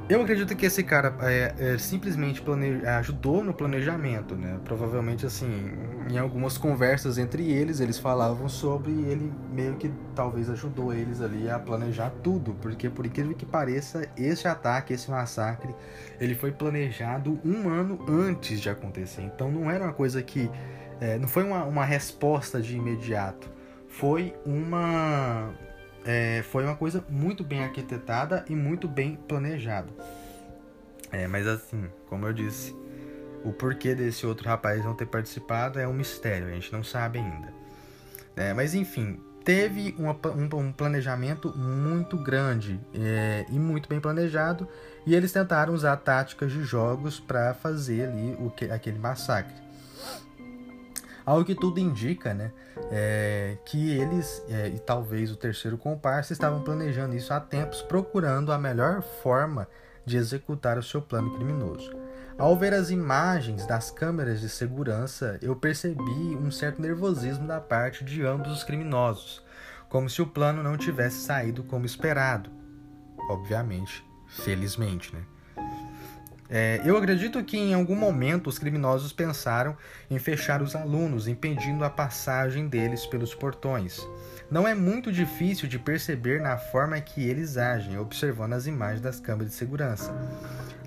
eu 0.10 0.24
acredito 0.24 0.56
que 0.56 0.66
esse 0.66 0.84
cara 0.84 1.16
é, 1.22 1.54
é, 1.60 1.78
simplesmente 1.78 2.42
plane... 2.42 2.84
ajudou 2.84 3.44
no 3.44 3.54
planejamento, 3.54 4.36
né? 4.36 4.60
Provavelmente, 4.66 5.24
assim, 5.24 5.72
em 6.10 6.18
algumas 6.18 6.58
conversas 6.58 7.20
entre 7.20 7.52
eles, 7.52 7.80
eles 7.80 8.00
falavam 8.00 8.50
sobre 8.50 8.92
ele 8.92 9.32
meio 9.54 9.76
que 9.76 9.92
talvez 10.16 10.50
ajudou 10.50 10.92
eles 10.92 11.22
ali 11.22 11.48
a 11.48 11.60
planejar 11.60 12.12
tudo, 12.24 12.56
porque 12.56 12.90
por 12.90 13.06
incrível 13.06 13.36
que 13.36 13.46
pareça, 13.46 14.10
esse 14.18 14.48
ataque, 14.48 14.94
esse 14.94 15.12
massacre, 15.12 15.76
ele 16.20 16.34
foi 16.34 16.52
planejado 16.52 17.40
um 17.46 17.70
ano 17.70 18.04
antes 18.10 18.60
de 18.60 18.68
acontecer. 18.68 19.22
Então 19.22 19.52
não 19.52 19.70
era 19.70 19.84
uma 19.84 19.94
coisa 19.94 20.24
que, 20.24 20.50
é, 21.00 21.20
não 21.20 21.28
foi 21.28 21.44
uma, 21.44 21.64
uma 21.66 21.86
resposta 21.86 22.60
de 22.60 22.76
imediato, 22.76 23.48
foi 23.88 24.34
uma 24.44 25.54
é, 26.12 26.42
foi 26.42 26.66
uma 26.66 26.76
coisa 26.76 27.06
muito 27.08 27.44
bem 27.44 27.64
arquitetada 27.64 28.44
e 28.50 28.56
muito 28.56 28.88
bem 28.88 29.16
planejada. 29.16 29.90
É, 31.12 31.28
mas 31.28 31.46
assim, 31.46 31.88
como 32.08 32.26
eu 32.26 32.34
disse, 32.34 32.76
o 33.44 33.54
porquê 33.54 33.94
desse 33.94 34.26
outro 34.26 34.50
rapaz 34.50 34.84
não 34.84 34.96
ter 34.96 35.06
participado 35.06 35.80
é 35.80 35.88
um 35.88 35.94
mistério, 35.94 36.48
a 36.48 36.52
gente 36.52 36.74
não 36.74 36.84
sabe 36.84 37.20
ainda. 37.20 37.54
É, 38.36 38.56
mas 38.56 38.74
enfim, 38.74 39.20
teve 39.46 39.94
uma, 40.00 40.18
um, 40.36 40.58
um, 40.58 40.72
planejamento 40.72 41.56
muito 41.56 42.18
grande 42.18 42.80
é, 42.92 43.46
e 43.48 43.60
muito 43.60 43.88
bem 43.88 44.00
planejado, 44.00 44.68
e 45.06 45.14
eles 45.14 45.32
tentaram 45.32 45.76
usar 45.76 45.96
táticas 45.98 46.52
de 46.52 46.64
jogos 46.64 47.20
para 47.20 47.54
fazer 47.54 48.10
ali 48.10 48.36
o 48.40 48.50
que, 48.50 48.66
aquele 48.66 48.98
massacre. 48.98 49.69
Ao 51.30 51.46
que 51.46 51.54
tudo 51.54 51.80
indica, 51.80 52.34
né, 52.34 52.52
é, 52.90 53.56
que 53.64 53.92
eles 53.92 54.44
é, 54.50 54.68
e 54.70 54.80
talvez 54.80 55.32
o 55.32 55.36
terceiro 55.36 55.78
comparsa 55.78 56.34
estavam 56.34 56.64
planejando 56.64 57.16
isso 57.16 57.32
há 57.32 57.40
tempos, 57.40 57.84
procurando 57.84 58.52
a 58.52 58.58
melhor 58.58 59.04
forma 59.22 59.68
de 60.04 60.18
executar 60.18 60.80
o 60.80 60.82
seu 60.82 61.04
plano 61.04 61.36
criminoso. 61.36 61.96
Ao 62.36 62.58
ver 62.58 62.74
as 62.74 62.90
imagens 62.90 63.68
das 63.68 63.92
câmeras 63.92 64.42
de 64.42 64.50
segurança, 64.50 65.38
eu 65.40 65.56
percebi 65.56 66.36
um 66.36 66.50
certo 66.50 66.82
nervosismo 66.82 67.46
da 67.46 67.62
parte 67.62 68.04
de 68.04 68.24
ambos 68.24 68.52
os 68.52 68.64
criminosos, 68.64 69.44
como 69.88 70.10
se 70.10 70.24
o 70.24 70.26
plano 70.26 70.64
não 70.64 70.78
tivesse 70.78 71.18
saído 71.18 71.62
como 71.62 71.86
esperado. 71.86 72.50
Obviamente, 73.30 74.04
felizmente, 74.30 75.14
né? 75.14 75.22
É, 76.50 76.82
eu 76.84 76.98
acredito 76.98 77.44
que 77.44 77.58
em 77.58 77.76
algum 77.76 77.96
momento 77.96 78.48
os 78.48 78.58
criminosos 78.58 79.14
pensaram 79.14 79.78
em 80.10 80.18
fechar 80.18 80.64
os 80.64 80.76
alunos, 80.76 81.28
impedindo 81.28 81.84
a 81.84 81.90
passagem 81.90 82.68
deles 82.68 83.06
pelos 83.06 83.36
portões. 83.36 84.00
Não 84.50 84.68
é 84.68 84.74
muito 84.74 85.12
difícil 85.12 85.70
de 85.70 85.78
perceber 85.78 86.42
na 86.42 86.58
forma 86.58 87.00
que 87.00 87.24
eles 87.24 87.56
agem, 87.56 88.00
observando 88.00 88.54
as 88.54 88.66
imagens 88.66 89.00
das 89.00 89.20
câmeras 89.20 89.52
de 89.52 89.56
segurança. 89.56 90.12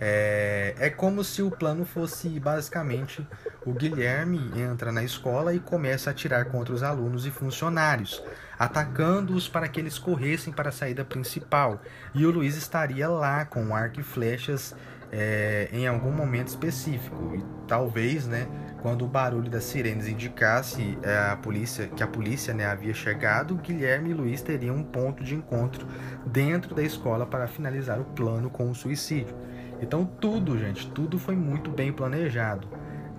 É, 0.01 0.75
é 0.81 0.91
como 0.91 1.23
se 1.23 1.43
o 1.43 1.51
plano 1.51 1.85
fosse 1.85 2.29
basicamente 2.41 3.25
o 3.65 3.73
Guilherme 3.73 4.51
entra 4.61 4.91
na 4.91 5.05
escola 5.05 5.55
e 5.55 5.61
começa 5.61 6.11
a 6.11 6.13
atirar 6.13 6.47
contra 6.47 6.75
os 6.75 6.83
alunos 6.83 7.25
e 7.25 7.31
funcionários, 7.31 8.21
atacando-os 8.59 9.49
para 9.49 9.69
que 9.69 9.79
eles 9.79 9.97
corressem 9.97 10.53
para 10.53 10.71
a 10.71 10.73
saída 10.73 11.05
principal. 11.05 11.81
E 12.13 12.27
o 12.27 12.33
Luiz 12.33 12.57
estaria 12.57 13.09
lá 13.09 13.45
com 13.45 13.77
arco 13.77 14.01
e 14.01 14.03
flechas 14.03 14.75
é, 15.13 15.69
em 15.71 15.87
algum 15.87 16.11
momento 16.11 16.49
específico. 16.49 17.37
E 17.37 17.45
talvez, 17.69 18.27
né, 18.27 18.49
quando 18.81 19.05
o 19.05 19.09
barulho 19.09 19.51
das 19.51 19.65
sirenes 19.65 20.09
indicasse 20.09 20.99
é, 21.03 21.31
a 21.31 21.37
polícia, 21.37 21.87
que 21.87 22.03
a 22.03 22.07
polícia 22.07 22.55
né, 22.55 22.65
havia 22.65 22.95
chegado, 22.95 23.55
Guilherme 23.57 24.11
e 24.11 24.15
Luiz 24.15 24.41
teriam 24.41 24.75
um 24.75 24.83
ponto 24.83 25.23
de 25.23 25.35
encontro 25.35 25.87
dentro 26.27 26.75
da 26.75 26.83
escola 26.83 27.27
para 27.27 27.47
finalizar 27.47 28.01
o 28.01 28.05
plano 28.05 28.49
com 28.49 28.71
o 28.71 28.75
suicídio. 28.75 29.37
Então 29.81 30.05
tudo, 30.05 30.59
gente, 30.59 30.91
tudo 30.91 31.19
foi 31.19 31.37
muito 31.37 31.71
bem 31.71 31.93
planejado, 31.93 32.67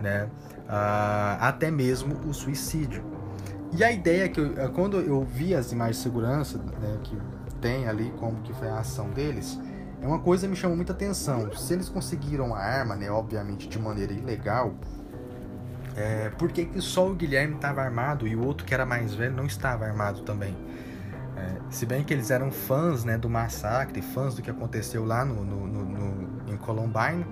né? 0.01 0.29
Ah, 0.67 1.37
até 1.41 1.69
mesmo 1.69 2.15
o 2.27 2.33
suicídio. 2.33 3.03
E 3.75 3.83
a 3.83 3.91
ideia 3.91 4.29
que 4.29 4.39
eu, 4.39 4.71
quando 4.71 4.99
eu 4.99 5.23
vi 5.23 5.53
as 5.53 5.71
imagens 5.71 5.97
de 5.97 6.03
segurança 6.03 6.57
né, 6.57 6.99
que 7.03 7.17
tem 7.59 7.87
ali 7.87 8.13
como 8.17 8.41
que 8.41 8.53
foi 8.53 8.69
a 8.69 8.79
ação 8.79 9.09
deles, 9.09 9.59
é 10.03 10.05
uma 10.05 10.19
coisa 10.19 10.45
que 10.45 10.49
me 10.49 10.55
chamou 10.57 10.75
muita 10.75 10.91
atenção. 10.91 11.49
Se 11.55 11.73
eles 11.73 11.87
conseguiram 11.87 12.53
a 12.53 12.59
arma, 12.59 12.93
né, 12.93 13.09
obviamente 13.09 13.69
de 13.69 13.79
maneira 13.79 14.11
ilegal, 14.11 14.75
é, 15.95 16.29
por 16.31 16.51
que, 16.51 16.65
que 16.65 16.81
só 16.81 17.07
o 17.07 17.15
Guilherme 17.15 17.55
estava 17.55 17.81
armado 17.81 18.27
e 18.27 18.35
o 18.35 18.45
outro 18.45 18.65
que 18.65 18.73
era 18.73 18.85
mais 18.85 19.13
velho 19.13 19.33
não 19.33 19.45
estava 19.45 19.85
armado 19.85 20.21
também? 20.23 20.53
É, 21.37 21.55
se 21.69 21.85
bem 21.85 22.03
que 22.03 22.13
eles 22.13 22.31
eram 22.31 22.51
fãs 22.51 23.05
né, 23.05 23.17
do 23.17 23.29
massacre, 23.29 24.01
fãs 24.01 24.35
do 24.35 24.41
que 24.41 24.51
aconteceu 24.51 25.05
lá 25.05 25.23
no, 25.23 25.45
no, 25.45 25.67
no, 25.67 25.85
no 25.85 26.53
em 26.53 26.57
Columbine, 26.57 27.25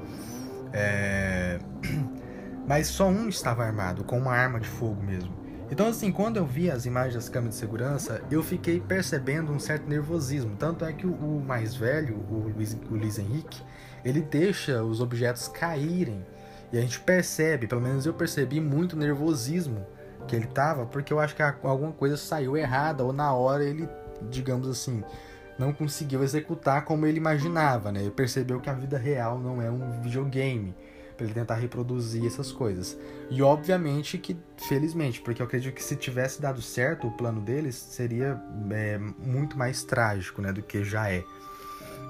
é... 0.71 1.59
mas 2.65 2.87
só 2.87 3.09
um 3.09 3.27
estava 3.27 3.65
armado, 3.65 4.05
com 4.05 4.17
uma 4.17 4.31
arma 4.31 4.61
de 4.61 4.69
fogo 4.69 5.03
mesmo. 5.03 5.40
Então, 5.71 5.87
assim, 5.87 6.11
quando 6.11 6.35
eu 6.35 6.45
vi 6.45 6.69
as 6.69 6.85
imagens 6.85 7.15
das 7.15 7.29
câmeras 7.29 7.55
de 7.55 7.61
segurança, 7.61 8.21
eu 8.29 8.43
fiquei 8.43 8.81
percebendo 8.81 9.53
um 9.53 9.59
certo 9.59 9.87
nervosismo. 9.87 10.57
Tanto 10.59 10.83
é 10.83 10.91
que 10.91 11.07
o, 11.07 11.39
mais 11.39 11.73
velho, 11.73 12.17
o 12.29 12.51
Luiz, 12.53 12.77
o 12.91 12.93
Luiz 12.93 13.17
Henrique, 13.17 13.63
ele 14.03 14.19
deixa 14.19 14.83
os 14.83 14.99
objetos 14.99 15.47
caírem. 15.47 16.25
E 16.73 16.77
a 16.77 16.81
gente 16.81 16.99
percebe, 16.99 17.67
pelo 17.67 17.79
menos 17.79 18.05
eu 18.05 18.13
percebi 18.13 18.59
muito 18.59 18.97
nervosismo 18.97 19.87
que 20.27 20.35
ele 20.35 20.47
tava, 20.47 20.85
porque 20.85 21.13
eu 21.13 21.21
acho 21.21 21.33
que 21.33 21.41
alguma 21.41 21.93
coisa 21.93 22.17
saiu 22.17 22.57
errada, 22.57 23.05
ou 23.05 23.13
na 23.13 23.33
hora 23.33 23.63
ele, 23.63 23.87
digamos 24.29 24.67
assim, 24.67 25.01
não 25.57 25.71
conseguiu 25.71 26.21
executar 26.21 26.83
como 26.83 27.05
ele 27.05 27.17
imaginava, 27.17 27.93
né? 27.93 28.01
Ele 28.01 28.11
percebeu 28.11 28.59
que 28.59 28.69
a 28.69 28.73
vida 28.73 28.97
real 28.97 29.39
não 29.39 29.61
é 29.61 29.71
um 29.71 30.01
videogame 30.01 30.75
para 31.21 31.25
ele 31.25 31.33
tentar 31.33 31.55
reproduzir 31.55 32.25
essas 32.25 32.51
coisas. 32.51 32.97
E 33.29 33.41
obviamente 33.43 34.17
que, 34.17 34.35
felizmente, 34.57 35.21
porque 35.21 35.41
eu 35.41 35.45
acredito 35.45 35.75
que 35.75 35.83
se 35.83 35.95
tivesse 35.95 36.41
dado 36.41 36.61
certo 36.61 37.07
o 37.07 37.11
plano 37.11 37.39
deles, 37.39 37.75
seria 37.75 38.41
é, 38.71 38.97
muito 38.97 39.57
mais 39.57 39.83
trágico 39.83 40.41
né, 40.41 40.51
do 40.51 40.63
que 40.63 40.83
já 40.83 41.11
é. 41.11 41.23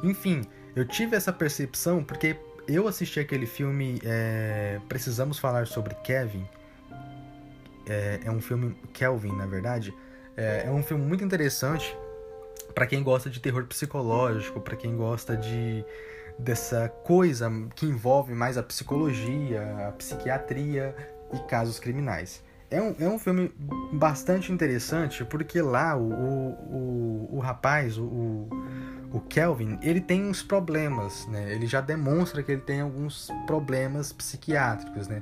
Enfim, 0.02 0.44
eu 0.76 0.88
tive 0.88 1.16
essa 1.16 1.34
percepção 1.34 2.04
porque 2.04 2.38
eu 2.68 2.88
assisti 2.88 3.20
aquele 3.20 3.46
filme 3.46 4.00
é, 4.04 4.80
Precisamos 4.88 5.38
Falar 5.38 5.68
sobre 5.68 5.94
Kevin. 5.96 6.48
É, 7.86 8.22
é, 8.24 8.32
um 8.32 8.40
filme 8.40 8.76
Kelvin, 8.94 9.36
na 9.36 9.46
verdade. 9.46 9.94
É, 10.38 10.64
é 10.68 10.72
um 10.72 10.82
filme 10.82 11.04
muito 11.04 11.24
interessante 11.24 11.94
para 12.74 12.88
quem 12.88 13.04
gosta 13.04 13.30
de 13.30 13.42
terror 13.42 13.66
psicológico, 13.66 14.62
para 14.62 14.78
quem 14.78 14.96
gosta 14.96 15.36
de 15.36 15.84
dessa 16.38 16.90
coisa 17.04 17.52
que 17.76 17.86
envolve 17.86 18.34
mais 18.34 18.58
a 18.58 18.64
psicologia, 18.64 19.88
a 19.88 19.92
psiquiatria 19.92 20.96
e 21.34 21.40
casos 21.48 21.80
criminais. 21.80 22.44
É 22.70 22.82
um, 22.82 22.96
é 23.00 23.08
um 23.08 23.20
filme 23.20 23.52
bastante 23.92 24.52
interessante 24.52 25.26
porque 25.26 25.62
lá 25.62 25.98
o, 25.98 26.10
o, 26.10 27.30
o, 27.34 27.40
rapaz, 27.40 27.98
o, 27.98 28.48
o 29.12 29.20
Kelvin, 29.28 29.78
ele 29.82 30.00
tem 30.00 30.24
uns 30.24 30.42
problemas, 30.42 31.28
né? 31.28 31.52
Ele 31.54 31.68
já 31.68 31.82
demonstra 31.82 32.42
que 32.42 32.54
ele 32.54 32.62
tem 32.62 32.80
alguns 32.80 33.30
problemas 33.46 34.14
psiquiátricos, 34.14 35.10
né? 35.10 35.22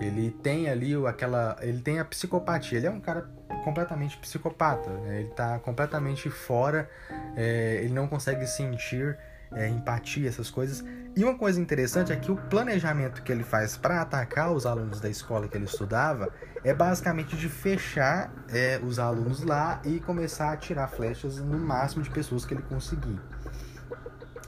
Ele 0.00 0.30
tem 0.42 0.68
ali 0.68 0.94
aquela, 1.06 1.56
ele 1.60 1.80
tem 1.80 1.98
a 1.98 2.04
psicopatia. 2.04 2.78
Ele 2.78 2.86
é 2.86 2.90
um 2.90 3.00
cara 3.00 3.28
completamente 3.64 4.18
psicopata, 4.18 4.90
né? 4.90 5.20
Ele 5.20 5.30
tá 5.30 5.58
completamente 5.60 6.28
fora, 6.28 6.90
é, 7.36 7.80
ele 7.82 7.92
não 7.94 8.06
consegue 8.06 8.46
sentir 8.46 9.16
é, 9.54 9.68
empatia, 9.68 10.28
essas 10.28 10.50
coisas. 10.50 10.84
E 11.14 11.22
uma 11.22 11.36
coisa 11.36 11.60
interessante 11.60 12.10
é 12.10 12.16
que 12.16 12.32
o 12.32 12.36
planejamento 12.36 13.22
que 13.22 13.30
ele 13.30 13.44
faz 13.44 13.76
para 13.76 14.00
atacar 14.00 14.50
os 14.50 14.64
alunos 14.64 15.00
da 15.00 15.10
escola 15.10 15.46
que 15.46 15.56
ele 15.56 15.66
estudava 15.66 16.30
é 16.64 16.72
basicamente 16.72 17.36
de 17.36 17.48
fechar 17.48 18.32
é, 18.48 18.80
os 18.82 18.98
alunos 18.98 19.42
lá 19.42 19.80
e 19.84 20.00
começar 20.00 20.48
a 20.48 20.52
atirar 20.52 20.88
flechas 20.88 21.38
no 21.38 21.58
máximo 21.58 22.02
de 22.02 22.10
pessoas 22.10 22.46
que 22.46 22.54
ele 22.54 22.62
conseguir. 22.62 23.20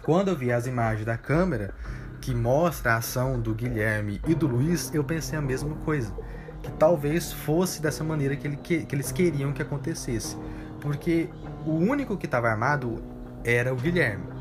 Quando 0.03 0.29
eu 0.29 0.37
vi 0.37 0.53
as 0.53 0.67
imagens 0.67 1.05
da 1.05 1.19
câmera 1.19 1.75
que 2.21 2.35
mostra 2.35 2.95
a 2.95 2.97
ação 2.97 3.39
do 3.39 3.55
Guilherme 3.55 4.21
e 4.27 4.35
do 4.35 4.47
Luiz, 4.47 4.93
eu 4.95 5.05
pensei 5.05 5.39
a 5.39 5.43
mesma 5.43 5.75
coisa. 5.77 6.15
Que 6.63 6.71
talvez 6.73 7.31
fosse 7.31 7.83
dessa 7.83 8.03
maneira 8.03 8.35
que, 8.37 8.47
ele, 8.47 8.57
que, 8.57 8.87
que 8.87 8.95
eles 8.95 9.13
queriam 9.13 9.53
que 9.53 9.61
acontecesse. 9.61 10.37
Porque 10.81 11.29
o 11.67 11.73
único 11.73 12.17
que 12.17 12.25
estava 12.25 12.49
armado 12.49 13.03
era 13.45 13.73
o 13.73 13.77
Guilherme. 13.77 14.34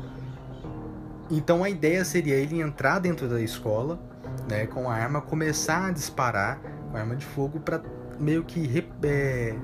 Então 1.30 1.64
a 1.64 1.70
ideia 1.70 2.04
seria 2.04 2.34
ele 2.34 2.60
entrar 2.60 2.98
dentro 2.98 3.28
da 3.28 3.40
escola, 3.40 3.98
né, 4.48 4.66
com 4.66 4.90
a 4.90 4.94
arma, 4.94 5.20
começar 5.20 5.86
a 5.86 5.90
disparar 5.90 6.60
com 6.90 6.96
a 6.96 7.00
arma 7.00 7.16
de 7.16 7.24
fogo 7.24 7.60
para 7.60 7.82
meio 8.18 8.44
que 8.44 8.86
é, 9.02 9.54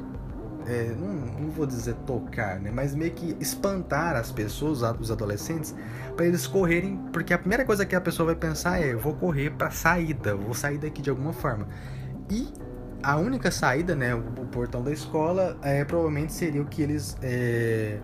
é, 0.66 0.94
não, 0.98 1.12
não, 1.12 1.50
vou 1.50 1.66
dizer 1.66 1.94
tocar, 2.06 2.58
né, 2.58 2.70
mas 2.72 2.94
meio 2.94 3.12
que 3.12 3.36
espantar 3.40 4.16
as 4.16 4.32
pessoas, 4.32 4.82
os 4.98 5.10
adolescentes, 5.10 5.74
para 6.16 6.26
eles 6.26 6.46
correrem, 6.46 6.96
porque 7.12 7.32
a 7.32 7.38
primeira 7.38 7.64
coisa 7.64 7.86
que 7.86 7.94
a 7.94 8.00
pessoa 8.00 8.26
vai 8.26 8.34
pensar 8.34 8.80
é: 8.82 8.92
eu 8.92 8.98
vou 8.98 9.14
correr 9.14 9.50
para 9.50 9.70
saída, 9.70 10.34
vou 10.34 10.54
sair 10.54 10.78
daqui 10.78 11.00
de 11.00 11.10
alguma 11.10 11.32
forma. 11.32 11.68
E 12.28 12.48
a 13.02 13.16
única 13.16 13.50
saída, 13.50 13.94
né, 13.94 14.14
o, 14.14 14.22
portão 14.50 14.82
da 14.82 14.92
escola, 14.92 15.56
é, 15.62 15.84
provavelmente 15.84 16.32
seria 16.32 16.60
o 16.60 16.66
que 16.66 16.82
eles 16.82 17.16
é, 17.22 17.98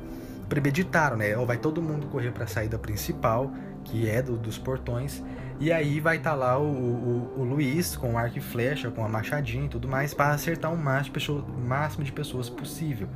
premeditaram, 0.49 1.17
né? 1.17 1.37
Ou 1.37 1.47
vai 1.47 1.59
todo 1.59 1.83
mundo 1.83 2.07
correr 2.09 2.31
para 2.33 2.45
a 2.45 2.47
saída 2.47 2.79
principal, 2.79 3.53
que 3.85 4.09
é 4.09 4.23
do, 4.23 4.37
dos 4.37 4.59
portões, 4.59 5.23
e 5.59 5.73
aí 5.73 6.01
vai 6.01 6.17
estar 6.17 6.31
tá 6.31 6.37
lá 6.37 6.59
o, 6.59 6.65
o, 6.65 7.41
o, 7.41 7.45
Luiz 7.45 7.97
com 7.97 8.19
arco 8.19 8.39
e 8.39 8.41
flecha, 8.41 8.91
com 8.91 9.05
a 9.05 9.09
machadinha 9.09 9.65
e 9.65 9.69
tudo 9.69 9.89
mais, 9.89 10.13
para 10.13 10.35
acertar 10.35 10.73
o 10.73 10.77
máximo, 10.77 12.05
de 12.05 12.13
pessoas 12.13 12.51
possível. 12.51 13.09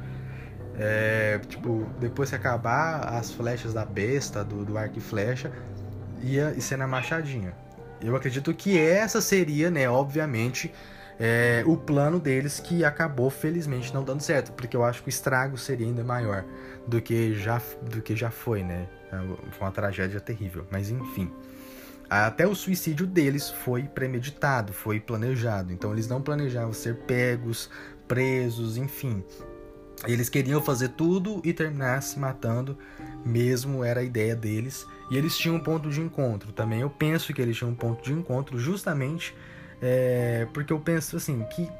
É, 0.78 1.38
tipo, 1.46 1.86
depois 1.98 2.30
que 2.30 2.36
acabar 2.36 3.00
as 3.14 3.30
flechas 3.30 3.74
da 3.74 3.84
besta, 3.84 4.42
do, 4.42 4.64
do 4.64 4.78
arco 4.78 4.96
e 4.96 5.00
flecha, 5.00 5.52
ia 6.22 6.58
ser 6.60 6.78
na 6.78 6.86
machadinha. 6.86 7.52
Eu 8.00 8.16
acredito 8.16 8.54
que 8.54 8.78
essa 8.78 9.20
seria, 9.20 9.70
né, 9.70 9.88
obviamente, 9.90 10.72
é, 11.22 11.62
o 11.66 11.76
plano 11.76 12.18
deles 12.18 12.60
que 12.60 12.82
acabou 12.82 13.28
felizmente 13.28 13.92
não 13.92 14.02
dando 14.02 14.22
certo, 14.22 14.52
porque 14.52 14.74
eu 14.74 14.82
acho 14.82 15.02
que 15.02 15.08
o 15.08 15.10
estrago 15.10 15.58
seria 15.58 15.86
ainda 15.86 16.02
maior 16.02 16.46
do 16.86 16.98
que 16.98 17.34
já, 17.34 17.60
do 17.82 18.00
que 18.00 18.16
já 18.16 18.30
foi, 18.30 18.62
né? 18.62 18.88
É, 19.12 19.16
foi 19.50 19.66
uma 19.66 19.70
tragédia 19.70 20.18
terrível, 20.18 20.66
mas 20.70 20.88
enfim. 20.88 21.30
Até 22.08 22.46
o 22.46 22.54
suicídio 22.54 23.06
deles 23.06 23.50
foi 23.50 23.82
premeditado, 23.82 24.72
foi 24.72 24.98
planejado. 24.98 25.74
Então 25.74 25.92
eles 25.92 26.08
não 26.08 26.22
planejavam 26.22 26.72
ser 26.72 26.96
pegos, 27.00 27.68
presos, 28.08 28.78
enfim. 28.78 29.22
Eles 30.08 30.30
queriam 30.30 30.62
fazer 30.62 30.88
tudo 30.88 31.42
e 31.44 31.52
terminar 31.52 32.02
se 32.02 32.18
matando, 32.18 32.78
mesmo 33.24 33.84
era 33.84 34.00
a 34.00 34.02
ideia 34.02 34.34
deles. 34.34 34.86
E 35.10 35.18
eles 35.18 35.36
tinham 35.36 35.56
um 35.56 35.60
ponto 35.60 35.90
de 35.90 36.00
encontro 36.00 36.50
também. 36.50 36.80
Eu 36.80 36.88
penso 36.88 37.34
que 37.34 37.42
eles 37.42 37.58
tinham 37.58 37.72
um 37.72 37.76
ponto 37.76 38.02
de 38.02 38.12
encontro 38.14 38.58
justamente 38.58 39.34
é, 39.80 40.46
porque 40.52 40.72
eu 40.72 40.80
penso 40.80 41.16
assim, 41.16 41.42
que 41.44 41.70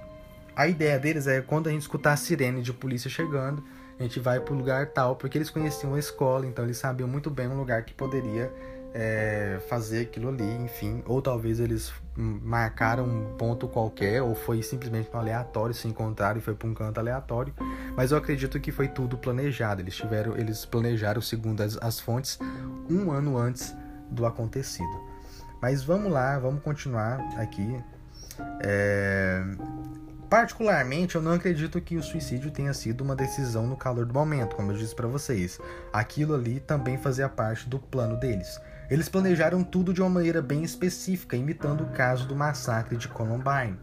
a 0.56 0.66
ideia 0.66 0.98
deles 0.98 1.26
é 1.26 1.40
quando 1.40 1.68
a 1.68 1.72
gente 1.72 1.82
escutar 1.82 2.12
a 2.12 2.16
sirene 2.16 2.62
de 2.62 2.72
polícia 2.72 3.10
chegando, 3.10 3.62
a 3.98 4.02
gente 4.02 4.18
vai 4.18 4.40
para 4.40 4.54
o 4.54 4.56
lugar 4.56 4.86
tal, 4.86 5.16
porque 5.16 5.36
eles 5.36 5.50
conheciam 5.50 5.94
a 5.94 5.98
escola, 5.98 6.46
então 6.46 6.64
eles 6.64 6.78
sabiam 6.78 7.08
muito 7.08 7.30
bem 7.30 7.48
um 7.48 7.56
lugar 7.58 7.84
que 7.84 7.92
poderia 7.92 8.50
é, 8.94 9.60
fazer 9.68 10.02
aquilo 10.02 10.28
ali, 10.28 10.50
enfim. 10.56 11.02
Ou 11.06 11.20
talvez 11.20 11.60
eles 11.60 11.92
marcaram 12.16 13.04
um 13.04 13.36
ponto 13.36 13.68
qualquer, 13.68 14.22
ou 14.22 14.34
foi 14.34 14.62
simplesmente 14.62 15.10
no 15.12 15.18
aleatório, 15.18 15.74
se 15.74 15.86
encontraram 15.86 16.38
e 16.38 16.42
foi 16.42 16.54
para 16.54 16.68
um 16.68 16.74
canto 16.74 16.98
aleatório. 16.98 17.52
Mas 17.96 18.10
eu 18.12 18.18
acredito 18.18 18.58
que 18.58 18.72
foi 18.72 18.88
tudo 18.88 19.16
planejado. 19.16 19.80
Eles 19.82 19.94
tiveram, 19.94 20.36
eles 20.36 20.64
planejaram, 20.64 21.20
segundo 21.20 21.62
as, 21.62 21.76
as 21.80 22.00
fontes, 22.00 22.38
um 22.88 23.10
ano 23.10 23.36
antes 23.36 23.74
do 24.10 24.26
acontecido. 24.26 25.09
Mas 25.60 25.82
vamos 25.82 26.10
lá, 26.10 26.38
vamos 26.38 26.62
continuar 26.62 27.20
aqui. 27.38 27.82
É... 28.62 29.42
Particularmente, 30.30 31.16
eu 31.16 31.22
não 31.22 31.32
acredito 31.32 31.80
que 31.80 31.96
o 31.96 32.02
suicídio 32.02 32.52
tenha 32.52 32.72
sido 32.72 33.00
uma 33.02 33.16
decisão 33.16 33.66
no 33.66 33.76
calor 33.76 34.06
do 34.06 34.14
momento, 34.14 34.54
como 34.54 34.70
eu 34.70 34.76
disse 34.76 34.94
para 34.94 35.08
vocês. 35.08 35.58
Aquilo 35.92 36.34
ali 36.34 36.60
também 36.60 36.96
fazia 36.96 37.28
parte 37.28 37.68
do 37.68 37.80
plano 37.80 38.16
deles. 38.16 38.60
Eles 38.88 39.08
planejaram 39.08 39.64
tudo 39.64 39.92
de 39.92 40.00
uma 40.00 40.08
maneira 40.08 40.40
bem 40.40 40.62
específica, 40.62 41.36
imitando 41.36 41.82
o 41.82 41.90
caso 41.90 42.28
do 42.28 42.36
massacre 42.36 42.96
de 42.96 43.08
Columbine. 43.08 43.76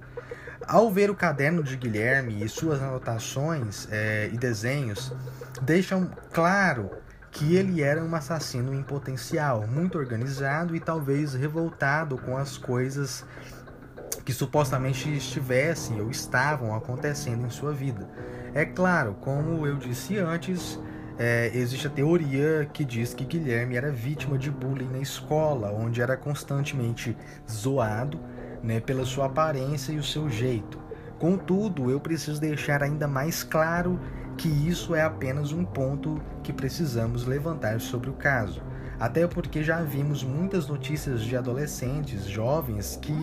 Ao 0.66 0.90
ver 0.90 1.10
o 1.10 1.16
caderno 1.16 1.62
de 1.62 1.76
Guilherme 1.76 2.42
e 2.42 2.48
suas 2.48 2.82
anotações 2.82 3.88
é, 3.92 4.30
e 4.32 4.38
desenhos, 4.38 5.14
deixam 5.62 6.10
claro 6.32 6.90
que 7.38 7.56
ele 7.56 7.84
era 7.84 8.04
um 8.04 8.16
assassino 8.16 8.74
em 8.74 8.82
potencial, 8.82 9.68
muito 9.68 9.96
organizado 9.96 10.76
e 10.76 10.80
talvez 10.80 11.36
revoltado 11.36 12.18
com 12.18 12.36
as 12.36 12.58
coisas 12.58 13.24
que 14.26 14.34
supostamente 14.34 15.08
estivessem 15.16 16.02
ou 16.02 16.10
estavam 16.10 16.74
acontecendo 16.74 17.46
em 17.46 17.50
sua 17.52 17.72
vida. 17.72 18.10
É 18.56 18.66
claro, 18.66 19.14
como 19.22 19.68
eu 19.68 19.76
disse 19.76 20.18
antes, 20.18 20.80
é, 21.20 21.52
existe 21.54 21.86
a 21.86 21.92
teoria 21.92 22.68
que 22.74 22.84
diz 22.84 23.14
que 23.14 23.24
Guilherme 23.24 23.76
era 23.76 23.92
vítima 23.92 24.36
de 24.36 24.50
bullying 24.50 24.90
na 24.90 25.00
escola, 25.00 25.72
onde 25.72 26.02
era 26.02 26.18
constantemente 26.18 27.16
zoado 27.48 28.20
né, 28.64 28.80
pela 28.80 29.06
sua 29.06 29.28
aparência 29.28 29.92
e 29.92 30.00
o 30.00 30.04
seu 30.04 30.28
jeito. 30.28 30.87
Contudo, 31.20 31.90
eu 31.90 32.00
preciso 32.00 32.40
deixar 32.40 32.84
ainda 32.84 33.08
mais 33.08 33.44
claro 33.44 34.00
que 34.38 34.48
isso 34.48 34.94
é 34.94 35.02
apenas 35.02 35.52
um 35.52 35.66
ponto 35.66 36.22
que 36.44 36.54
precisamos 36.54 37.26
levantar 37.26 37.82
sobre 37.82 38.10
o 38.10 38.14
caso. 38.14 38.62
Até 39.00 39.28
porque 39.28 39.64
já 39.64 39.82
vimos 39.82 40.24
muitas 40.24 40.68
notícias 40.68 41.22
de 41.22 41.36
adolescentes, 41.38 42.26
jovens, 42.26 42.98
que 43.02 43.16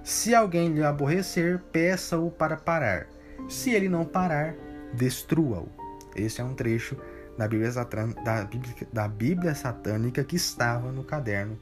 Se 0.08 0.34
alguém 0.34 0.72
lhe 0.72 0.82
aborrecer, 0.82 1.58
peça-o 1.70 2.30
para 2.30 2.56
parar. 2.56 3.06
Se 3.46 3.72
ele 3.72 3.90
não 3.90 4.06
parar, 4.06 4.54
destrua-o. 4.94 5.68
Esse 6.16 6.40
é 6.40 6.44
um 6.44 6.54
trecho 6.54 6.96
da 7.36 7.46
Bíblia, 7.46 7.70
da, 8.24 8.42
Bíblia, 8.42 8.74
da 8.90 9.06
Bíblia 9.06 9.54
Satânica 9.54 10.24
que 10.24 10.34
estava 10.34 10.90
no 10.90 11.04
caderno 11.04 11.58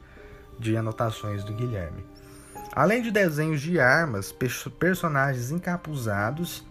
de 0.57 0.77
anotações 0.77 1.43
do 1.43 1.53
Guilherme. 1.55 2.05
Além 2.71 3.01
de 3.01 3.11
desenhos 3.11 3.59
de 3.59 3.81
armas, 3.81 4.33
personagens 4.79 5.51
encapuzados, 5.51 6.65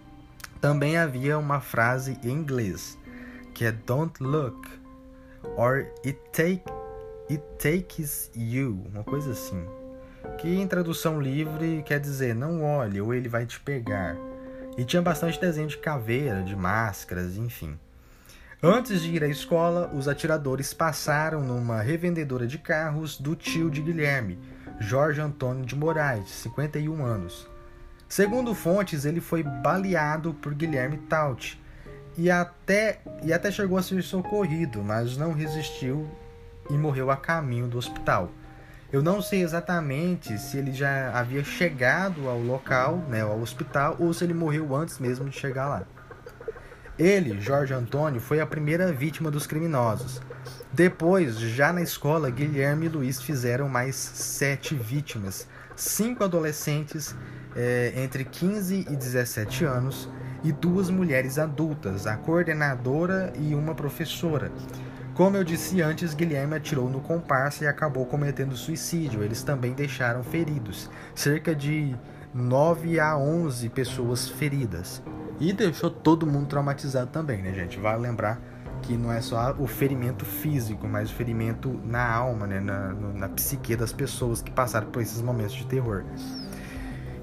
também 0.62 0.97
havia 0.97 1.39
uma 1.39 1.61
frase 1.61 2.19
em 2.25 2.31
inglês 2.31 2.99
que 3.53 3.67
é 3.67 3.73
Don't 3.73 4.23
look 4.23 4.67
or 5.59 5.87
it 6.07 6.19
take 6.33 6.65
it 7.31 7.45
takes 7.59 8.31
you, 8.35 8.83
uma 8.91 9.05
coisa 9.05 9.33
assim. 9.33 9.86
Que 10.39 10.55
em 10.55 10.67
tradução 10.67 11.21
livre 11.21 11.83
quer 11.85 11.99
dizer 11.99 12.35
não 12.35 12.62
olhe 12.62 13.01
ou 13.01 13.15
ele 13.15 13.29
vai 13.29 13.47
te 13.47 13.59
pegar. 13.61 14.17
E 14.77 14.85
tinha 14.85 15.01
bastante 15.01 15.41
desenho 15.41 15.69
de 15.69 15.79
caveira, 15.79 16.43
de 16.43 16.55
máscaras, 16.55 17.37
enfim. 17.37 17.79
Antes 18.62 19.03
de 19.03 19.11
ir 19.11 19.23
à 19.23 19.29
escola, 19.29 19.91
os 19.95 20.09
atiradores 20.09 20.75
passaram 20.75 21.43
numa 21.43 21.81
revendedora 21.81 22.47
de 22.47 22.59
carros 22.59 23.19
do 23.19 23.37
tio 23.37 23.71
de 23.71 23.81
Guilherme, 23.81 24.39
Jorge 24.81 25.21
Antônio 25.21 25.65
de 25.65 25.77
Moraes, 25.77 26.29
51 26.31 27.05
anos. 27.05 27.49
Segundo 28.09 28.55
fontes, 28.55 29.05
ele 29.05 29.21
foi 29.21 29.43
baleado 29.43 30.33
por 30.35 30.55
Guilherme 30.55 30.97
Taut 30.99 31.61
e 32.17 32.31
até, 32.31 33.01
e 33.23 33.33
até 33.33 33.51
chegou 33.51 33.77
a 33.77 33.83
ser 33.83 34.03
socorrido, 34.03 34.83
mas 34.83 35.17
não 35.17 35.33
resistiu 35.33 36.09
e 36.71 36.75
morreu 36.75 37.11
a 37.11 37.17
caminho 37.17 37.69
do 37.69 37.79
hospital. 37.79 38.31
Eu 38.97 39.03
não 39.03 39.21
sei 39.21 39.43
exatamente 39.43 40.39
se 40.39 40.57
ele 40.57 40.73
já 40.73 41.11
havia 41.11 41.45
chegado 41.45 42.31
ao 42.31 42.41
local, 42.41 42.97
né, 43.11 43.21
ao 43.21 43.39
hospital, 43.39 43.95
ou 43.99 44.11
se 44.15 44.25
ele 44.25 44.33
morreu 44.33 44.75
antes 44.75 44.99
mesmo 44.99 45.29
de 45.29 45.39
chegar 45.39 45.69
lá. 45.69 45.83
Ele, 46.99 47.39
Jorge 47.39 47.75
Antônio, 47.75 48.23
foi 48.23 48.41
a 48.41 48.47
primeira 48.47 48.91
vítima 48.91 49.31
dos 49.31 49.47
criminosos. 49.47 50.23
Depois, 50.73 51.39
já 51.39 51.75
na 51.75 51.83
escola, 51.83 52.31
Guilherme 52.31 52.87
e 52.87 52.89
Luiz 52.89 53.21
fizeram 53.21 53.69
mais 53.69 53.97
sete 53.97 54.75
vítimas, 54.75 55.47
cinco 55.77 56.25
adolescentes 56.25 57.15
é, 57.55 57.93
entre 57.97 58.25
15 58.25 58.87
e 58.89 58.97
17 58.97 59.67
anos 59.67 60.09
e 60.43 60.53
duas 60.53 60.89
mulheres 60.89 61.39
adultas, 61.39 62.07
a 62.07 62.17
coordenadora 62.17 63.31
e 63.39 63.55
uma 63.55 63.75
professora. 63.75 64.51
Como 65.17 65.35
eu 65.35 65.43
disse 65.43 65.81
antes, 65.81 66.13
Guilherme 66.13 66.57
atirou 66.57 66.91
no 66.91 67.01
comparsa 67.01 67.65
e 67.65 67.67
acabou 67.67 68.05
cometendo 68.05 68.55
suicídio. 68.55 69.23
Eles 69.23 69.43
também 69.43 69.73
deixaram 69.73 70.23
feridos, 70.23 70.91
cerca 71.15 71.55
de 71.55 71.97
9 72.35 73.01
a 73.01 73.17
11 73.17 73.71
pessoas 73.71 74.29
feridas. 74.29 75.03
E 75.41 75.55
deixou 75.55 75.89
todo 75.89 76.27
mundo 76.27 76.49
traumatizado 76.49 77.11
também, 77.11 77.41
né, 77.41 77.55
gente? 77.55 77.79
Vale 77.79 78.03
lembrar 78.03 78.39
que 78.83 78.95
não 78.95 79.11
é 79.11 79.23
só 79.23 79.57
o 79.59 79.67
ferimento 79.67 80.27
físico, 80.27 80.87
mas 80.87 81.11
o 81.11 81.15
ferimento 81.15 81.81
na 81.83 82.07
alma, 82.07 82.47
né, 82.47 82.61
na, 82.61 82.93
na 82.93 83.29
psique 83.31 83.75
das 83.75 83.95
pessoas 83.95 84.43
que 84.43 84.51
passaram 84.51 84.91
por 84.91 85.01
esses 85.01 85.23
momentos 85.23 85.55
de 85.55 85.65
terror. 85.65 86.05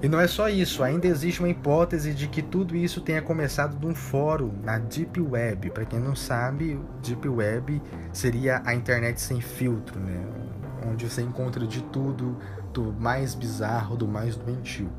E 0.04 0.10
não 0.10 0.20
é 0.20 0.28
só 0.28 0.50
isso, 0.50 0.84
ainda 0.84 1.08
existe 1.08 1.40
uma 1.40 1.50
hipótese 1.50 2.14
de 2.14 2.28
que 2.28 2.42
tudo 2.42 2.76
isso 2.76 3.00
tenha 3.02 3.22
começado 3.22 3.78
de 3.80 3.86
um 3.88 3.96
fórum 3.96 4.52
na 4.62 4.78
Deep 4.78 5.20
Web. 5.20 5.70
Para 5.70 5.86
quem 5.86 6.00
não 6.00 6.16
sabe, 6.16 6.80
Deep 7.02 7.28
Web 7.28 7.82
seria 8.12 8.62
a 8.66 8.76
internet 8.76 9.20
sem 9.22 9.40
filtro, 9.40 10.00
né? 10.00 10.22
onde 10.86 11.10
você 11.10 11.22
encontra 11.22 11.66
de 11.66 11.82
tudo, 11.84 12.38
do 12.74 12.92
mais 12.92 13.34
bizarro, 13.34 13.96
do 13.96 14.06
mais 14.06 14.36
doentio 14.36 14.92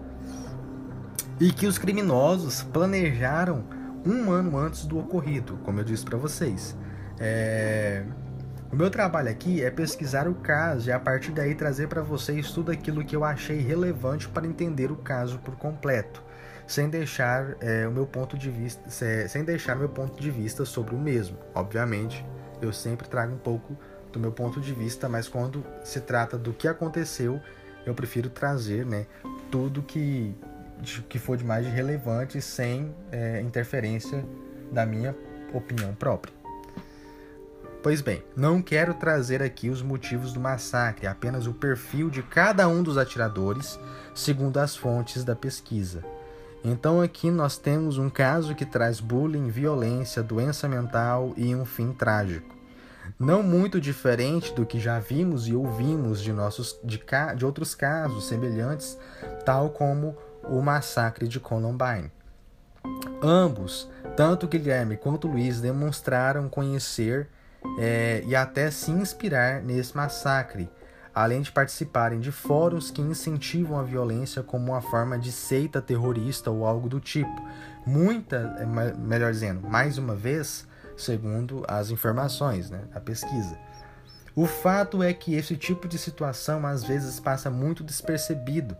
e 1.40 1.50
que 1.52 1.66
os 1.66 1.78
criminosos 1.78 2.62
planejaram 2.62 3.64
um 4.06 4.30
ano 4.30 4.56
antes 4.58 4.84
do 4.84 4.98
ocorrido, 4.98 5.58
como 5.64 5.80
eu 5.80 5.84
disse 5.84 6.04
para 6.04 6.18
vocês. 6.18 6.76
É... 7.18 8.04
O 8.74 8.76
meu 8.76 8.90
trabalho 8.90 9.30
aqui 9.30 9.62
é 9.62 9.70
pesquisar 9.70 10.26
o 10.26 10.34
caso 10.34 10.88
e 10.88 10.92
a 10.92 10.98
partir 10.98 11.30
daí 11.30 11.54
trazer 11.54 11.86
para 11.86 12.02
vocês 12.02 12.50
tudo 12.50 12.72
aquilo 12.72 13.04
que 13.04 13.14
eu 13.14 13.22
achei 13.22 13.60
relevante 13.60 14.28
para 14.28 14.48
entender 14.48 14.90
o 14.90 14.96
caso 14.96 15.38
por 15.38 15.54
completo, 15.54 16.20
sem 16.66 16.88
deixar 16.88 17.56
é, 17.60 17.86
o 17.86 17.92
meu 17.92 18.04
ponto 18.04 18.36
de 18.36 18.50
vista, 18.50 18.90
sem 19.28 19.44
deixar 19.44 19.76
meu 19.76 19.88
ponto 19.88 20.20
de 20.20 20.28
vista 20.28 20.64
sobre 20.64 20.92
o 20.92 20.98
mesmo. 20.98 21.38
Obviamente, 21.54 22.26
eu 22.60 22.72
sempre 22.72 23.06
trago 23.06 23.32
um 23.32 23.38
pouco 23.38 23.76
do 24.12 24.18
meu 24.18 24.32
ponto 24.32 24.60
de 24.60 24.74
vista, 24.74 25.08
mas 25.08 25.28
quando 25.28 25.64
se 25.84 26.00
trata 26.00 26.36
do 26.36 26.52
que 26.52 26.66
aconteceu, 26.66 27.40
eu 27.86 27.94
prefiro 27.94 28.28
trazer, 28.28 28.84
né, 28.84 29.06
tudo 29.52 29.84
que 29.84 30.34
que 31.08 31.20
for 31.20 31.36
de 31.36 31.44
mais 31.44 31.64
relevante 31.64 32.42
sem 32.42 32.92
é, 33.12 33.40
interferência 33.40 34.24
da 34.72 34.84
minha 34.84 35.14
opinião 35.52 35.94
própria. 35.94 36.43
Pois 37.84 38.00
bem, 38.00 38.24
não 38.34 38.62
quero 38.62 38.94
trazer 38.94 39.42
aqui 39.42 39.68
os 39.68 39.82
motivos 39.82 40.32
do 40.32 40.40
massacre, 40.40 41.06
apenas 41.06 41.46
o 41.46 41.52
perfil 41.52 42.08
de 42.08 42.22
cada 42.22 42.66
um 42.66 42.82
dos 42.82 42.96
atiradores, 42.96 43.78
segundo 44.14 44.56
as 44.56 44.74
fontes 44.74 45.22
da 45.22 45.36
pesquisa. 45.36 46.02
Então 46.64 47.02
aqui 47.02 47.30
nós 47.30 47.58
temos 47.58 47.98
um 47.98 48.08
caso 48.08 48.54
que 48.54 48.64
traz 48.64 49.00
bullying, 49.00 49.50
violência, 49.50 50.22
doença 50.22 50.66
mental 50.66 51.34
e 51.36 51.54
um 51.54 51.66
fim 51.66 51.92
trágico. 51.92 52.56
Não 53.18 53.42
muito 53.42 53.78
diferente 53.78 54.54
do 54.54 54.64
que 54.64 54.80
já 54.80 54.98
vimos 54.98 55.46
e 55.46 55.54
ouvimos 55.54 56.22
de, 56.22 56.32
nossos, 56.32 56.80
de, 56.82 56.98
de 57.36 57.44
outros 57.44 57.74
casos 57.74 58.26
semelhantes, 58.26 58.98
tal 59.44 59.68
como 59.68 60.16
o 60.44 60.62
massacre 60.62 61.28
de 61.28 61.38
Columbine. 61.38 62.10
Ambos, 63.22 63.90
tanto 64.16 64.48
Guilherme 64.48 64.96
quanto 64.96 65.28
Luiz, 65.28 65.60
demonstraram 65.60 66.48
conhecer 66.48 67.28
é, 67.78 68.22
e 68.26 68.34
até 68.34 68.70
se 68.70 68.90
inspirar 68.90 69.62
nesse 69.62 69.96
massacre, 69.96 70.70
além 71.14 71.42
de 71.42 71.52
participarem 71.52 72.20
de 72.20 72.32
fóruns 72.32 72.90
que 72.90 73.00
incentivam 73.00 73.78
a 73.78 73.82
violência 73.82 74.42
como 74.42 74.72
uma 74.72 74.80
forma 74.80 75.18
de 75.18 75.30
seita 75.30 75.80
terrorista 75.80 76.50
ou 76.50 76.66
algo 76.66 76.88
do 76.88 77.00
tipo. 77.00 77.42
Muita, 77.86 78.56
é, 78.58 78.66
melhor 78.96 79.32
dizendo, 79.32 79.68
mais 79.68 79.98
uma 79.98 80.14
vez, 80.14 80.66
segundo 80.96 81.64
as 81.68 81.90
informações, 81.90 82.70
né, 82.70 82.82
a 82.94 83.00
pesquisa. 83.00 83.56
O 84.36 84.46
fato 84.46 85.00
é 85.02 85.12
que 85.12 85.34
esse 85.34 85.56
tipo 85.56 85.86
de 85.86 85.96
situação 85.96 86.66
às 86.66 86.82
vezes 86.82 87.20
passa 87.20 87.48
muito 87.50 87.84
despercebido 87.84 88.76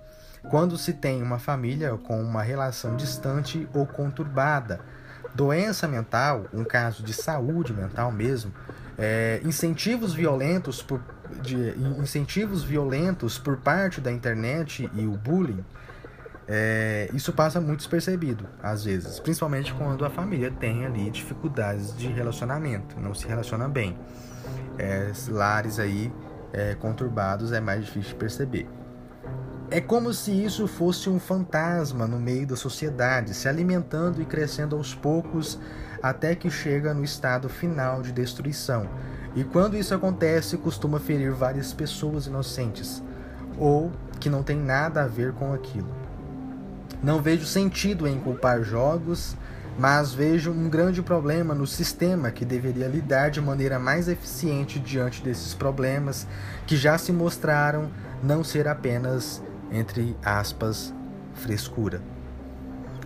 quando 0.50 0.76
se 0.76 0.92
tem 0.92 1.22
uma 1.22 1.38
família 1.38 1.96
com 1.96 2.20
uma 2.20 2.42
relação 2.42 2.96
distante 2.96 3.68
ou 3.72 3.86
conturbada. 3.86 4.80
Doença 5.34 5.88
mental, 5.88 6.46
um 6.52 6.64
caso 6.64 7.02
de 7.02 7.12
saúde 7.12 7.72
mental 7.72 8.12
mesmo, 8.12 8.52
é, 8.96 9.40
incentivos 9.44 10.14
violentos 10.14 10.80
por 10.82 11.00
de 11.42 11.56
incentivos 11.98 12.62
violentos 12.62 13.38
por 13.38 13.56
parte 13.56 14.00
da 14.00 14.12
internet 14.12 14.88
e 14.94 15.06
o 15.06 15.12
bullying, 15.12 15.64
é, 16.46 17.08
isso 17.14 17.32
passa 17.32 17.60
muito 17.60 17.78
despercebido, 17.78 18.46
às 18.62 18.84
vezes, 18.84 19.18
principalmente 19.18 19.72
quando 19.72 20.04
a 20.04 20.10
família 20.10 20.50
tem 20.50 20.84
ali 20.84 21.10
dificuldades 21.10 21.96
de 21.96 22.08
relacionamento, 22.08 23.00
não 23.00 23.14
se 23.14 23.26
relaciona 23.26 23.68
bem. 23.68 23.98
É, 24.78 25.10
lares 25.28 25.78
aí 25.78 26.12
é, 26.52 26.74
conturbados 26.74 27.52
é 27.52 27.60
mais 27.60 27.86
difícil 27.86 28.10
de 28.10 28.16
perceber. 28.16 28.68
É 29.70 29.80
como 29.80 30.12
se 30.12 30.30
isso 30.30 30.66
fosse 30.66 31.08
um 31.08 31.18
fantasma 31.18 32.06
no 32.06 32.18
meio 32.18 32.46
da 32.46 32.54
sociedade, 32.54 33.34
se 33.34 33.48
alimentando 33.48 34.20
e 34.20 34.24
crescendo 34.24 34.76
aos 34.76 34.94
poucos 34.94 35.58
até 36.02 36.34
que 36.34 36.50
chega 36.50 36.92
no 36.92 37.02
estado 37.02 37.48
final 37.48 38.02
de 38.02 38.12
destruição. 38.12 38.88
E 39.34 39.42
quando 39.42 39.76
isso 39.76 39.94
acontece, 39.94 40.56
costuma 40.58 41.00
ferir 41.00 41.32
várias 41.32 41.72
pessoas 41.72 42.26
inocentes 42.26 43.02
ou 43.58 43.90
que 44.20 44.28
não 44.28 44.42
tem 44.42 44.56
nada 44.56 45.02
a 45.02 45.06
ver 45.06 45.32
com 45.32 45.52
aquilo. 45.52 45.88
Não 47.02 47.20
vejo 47.20 47.44
sentido 47.44 48.06
em 48.06 48.18
culpar 48.18 48.62
jogos, 48.62 49.36
mas 49.78 50.14
vejo 50.14 50.52
um 50.52 50.68
grande 50.68 51.02
problema 51.02 51.54
no 51.54 51.66
sistema 51.66 52.30
que 52.30 52.44
deveria 52.44 52.86
lidar 52.86 53.30
de 53.30 53.40
maneira 53.40 53.78
mais 53.78 54.08
eficiente 54.08 54.78
diante 54.78 55.22
desses 55.22 55.52
problemas 55.52 56.26
que 56.66 56.76
já 56.76 56.96
se 56.96 57.12
mostraram 57.12 57.90
não 58.22 58.44
ser 58.44 58.68
apenas, 58.68 59.42
entre 59.74 60.16
aspas, 60.24 60.94
frescura. 61.34 62.00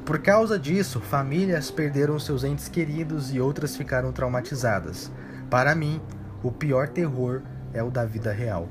Por 0.05 0.19
causa 0.21 0.59
disso, 0.59 1.01
famílias 1.01 1.71
perderam 1.71 2.19
seus 2.19 2.45
entes 2.45 2.69
queridos 2.69 3.35
e 3.35 3.41
outras 3.41 3.75
ficaram 3.75 4.13
traumatizadas. 4.13 5.11
Para 5.51 5.75
mim, 5.75 6.01
o 6.43 6.53
pior 6.53 6.89
terror 6.89 7.41
é 7.73 7.83
o 7.83 7.91
da 7.91 8.05
vida 8.05 8.31
real. 8.31 8.69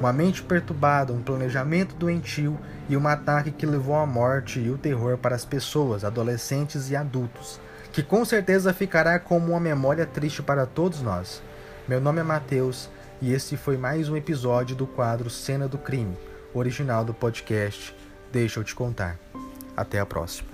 Uma 0.00 0.12
mente 0.12 0.42
perturbada, 0.42 1.12
um 1.12 1.22
planejamento 1.22 1.94
doentio 1.94 2.58
e 2.88 2.96
um 2.96 3.06
ataque 3.06 3.50
que 3.50 3.66
levou 3.66 3.96
à 3.96 4.06
morte 4.06 4.58
e 4.58 4.70
o 4.70 4.78
terror 4.78 5.16
para 5.18 5.36
as 5.36 5.44
pessoas, 5.44 6.04
adolescentes 6.04 6.90
e 6.90 6.96
adultos, 6.96 7.60
que 7.92 8.02
com 8.02 8.24
certeza 8.24 8.74
ficará 8.74 9.18
como 9.18 9.52
uma 9.52 9.60
memória 9.60 10.04
triste 10.04 10.42
para 10.42 10.66
todos 10.66 11.00
nós. 11.00 11.42
Meu 11.86 12.00
nome 12.00 12.20
é 12.20 12.24
Matheus 12.24 12.90
e 13.22 13.32
este 13.32 13.56
foi 13.56 13.76
mais 13.76 14.08
um 14.08 14.16
episódio 14.16 14.74
do 14.74 14.86
quadro 14.86 15.30
Cena 15.30 15.68
do 15.68 15.78
Crime, 15.78 16.16
original 16.54 17.04
do 17.04 17.12
podcast 17.12 17.94
Deixa 18.34 18.58
eu 18.58 18.64
te 18.64 18.74
contar. 18.74 19.16
Até 19.76 20.00
a 20.00 20.04
próxima. 20.04 20.53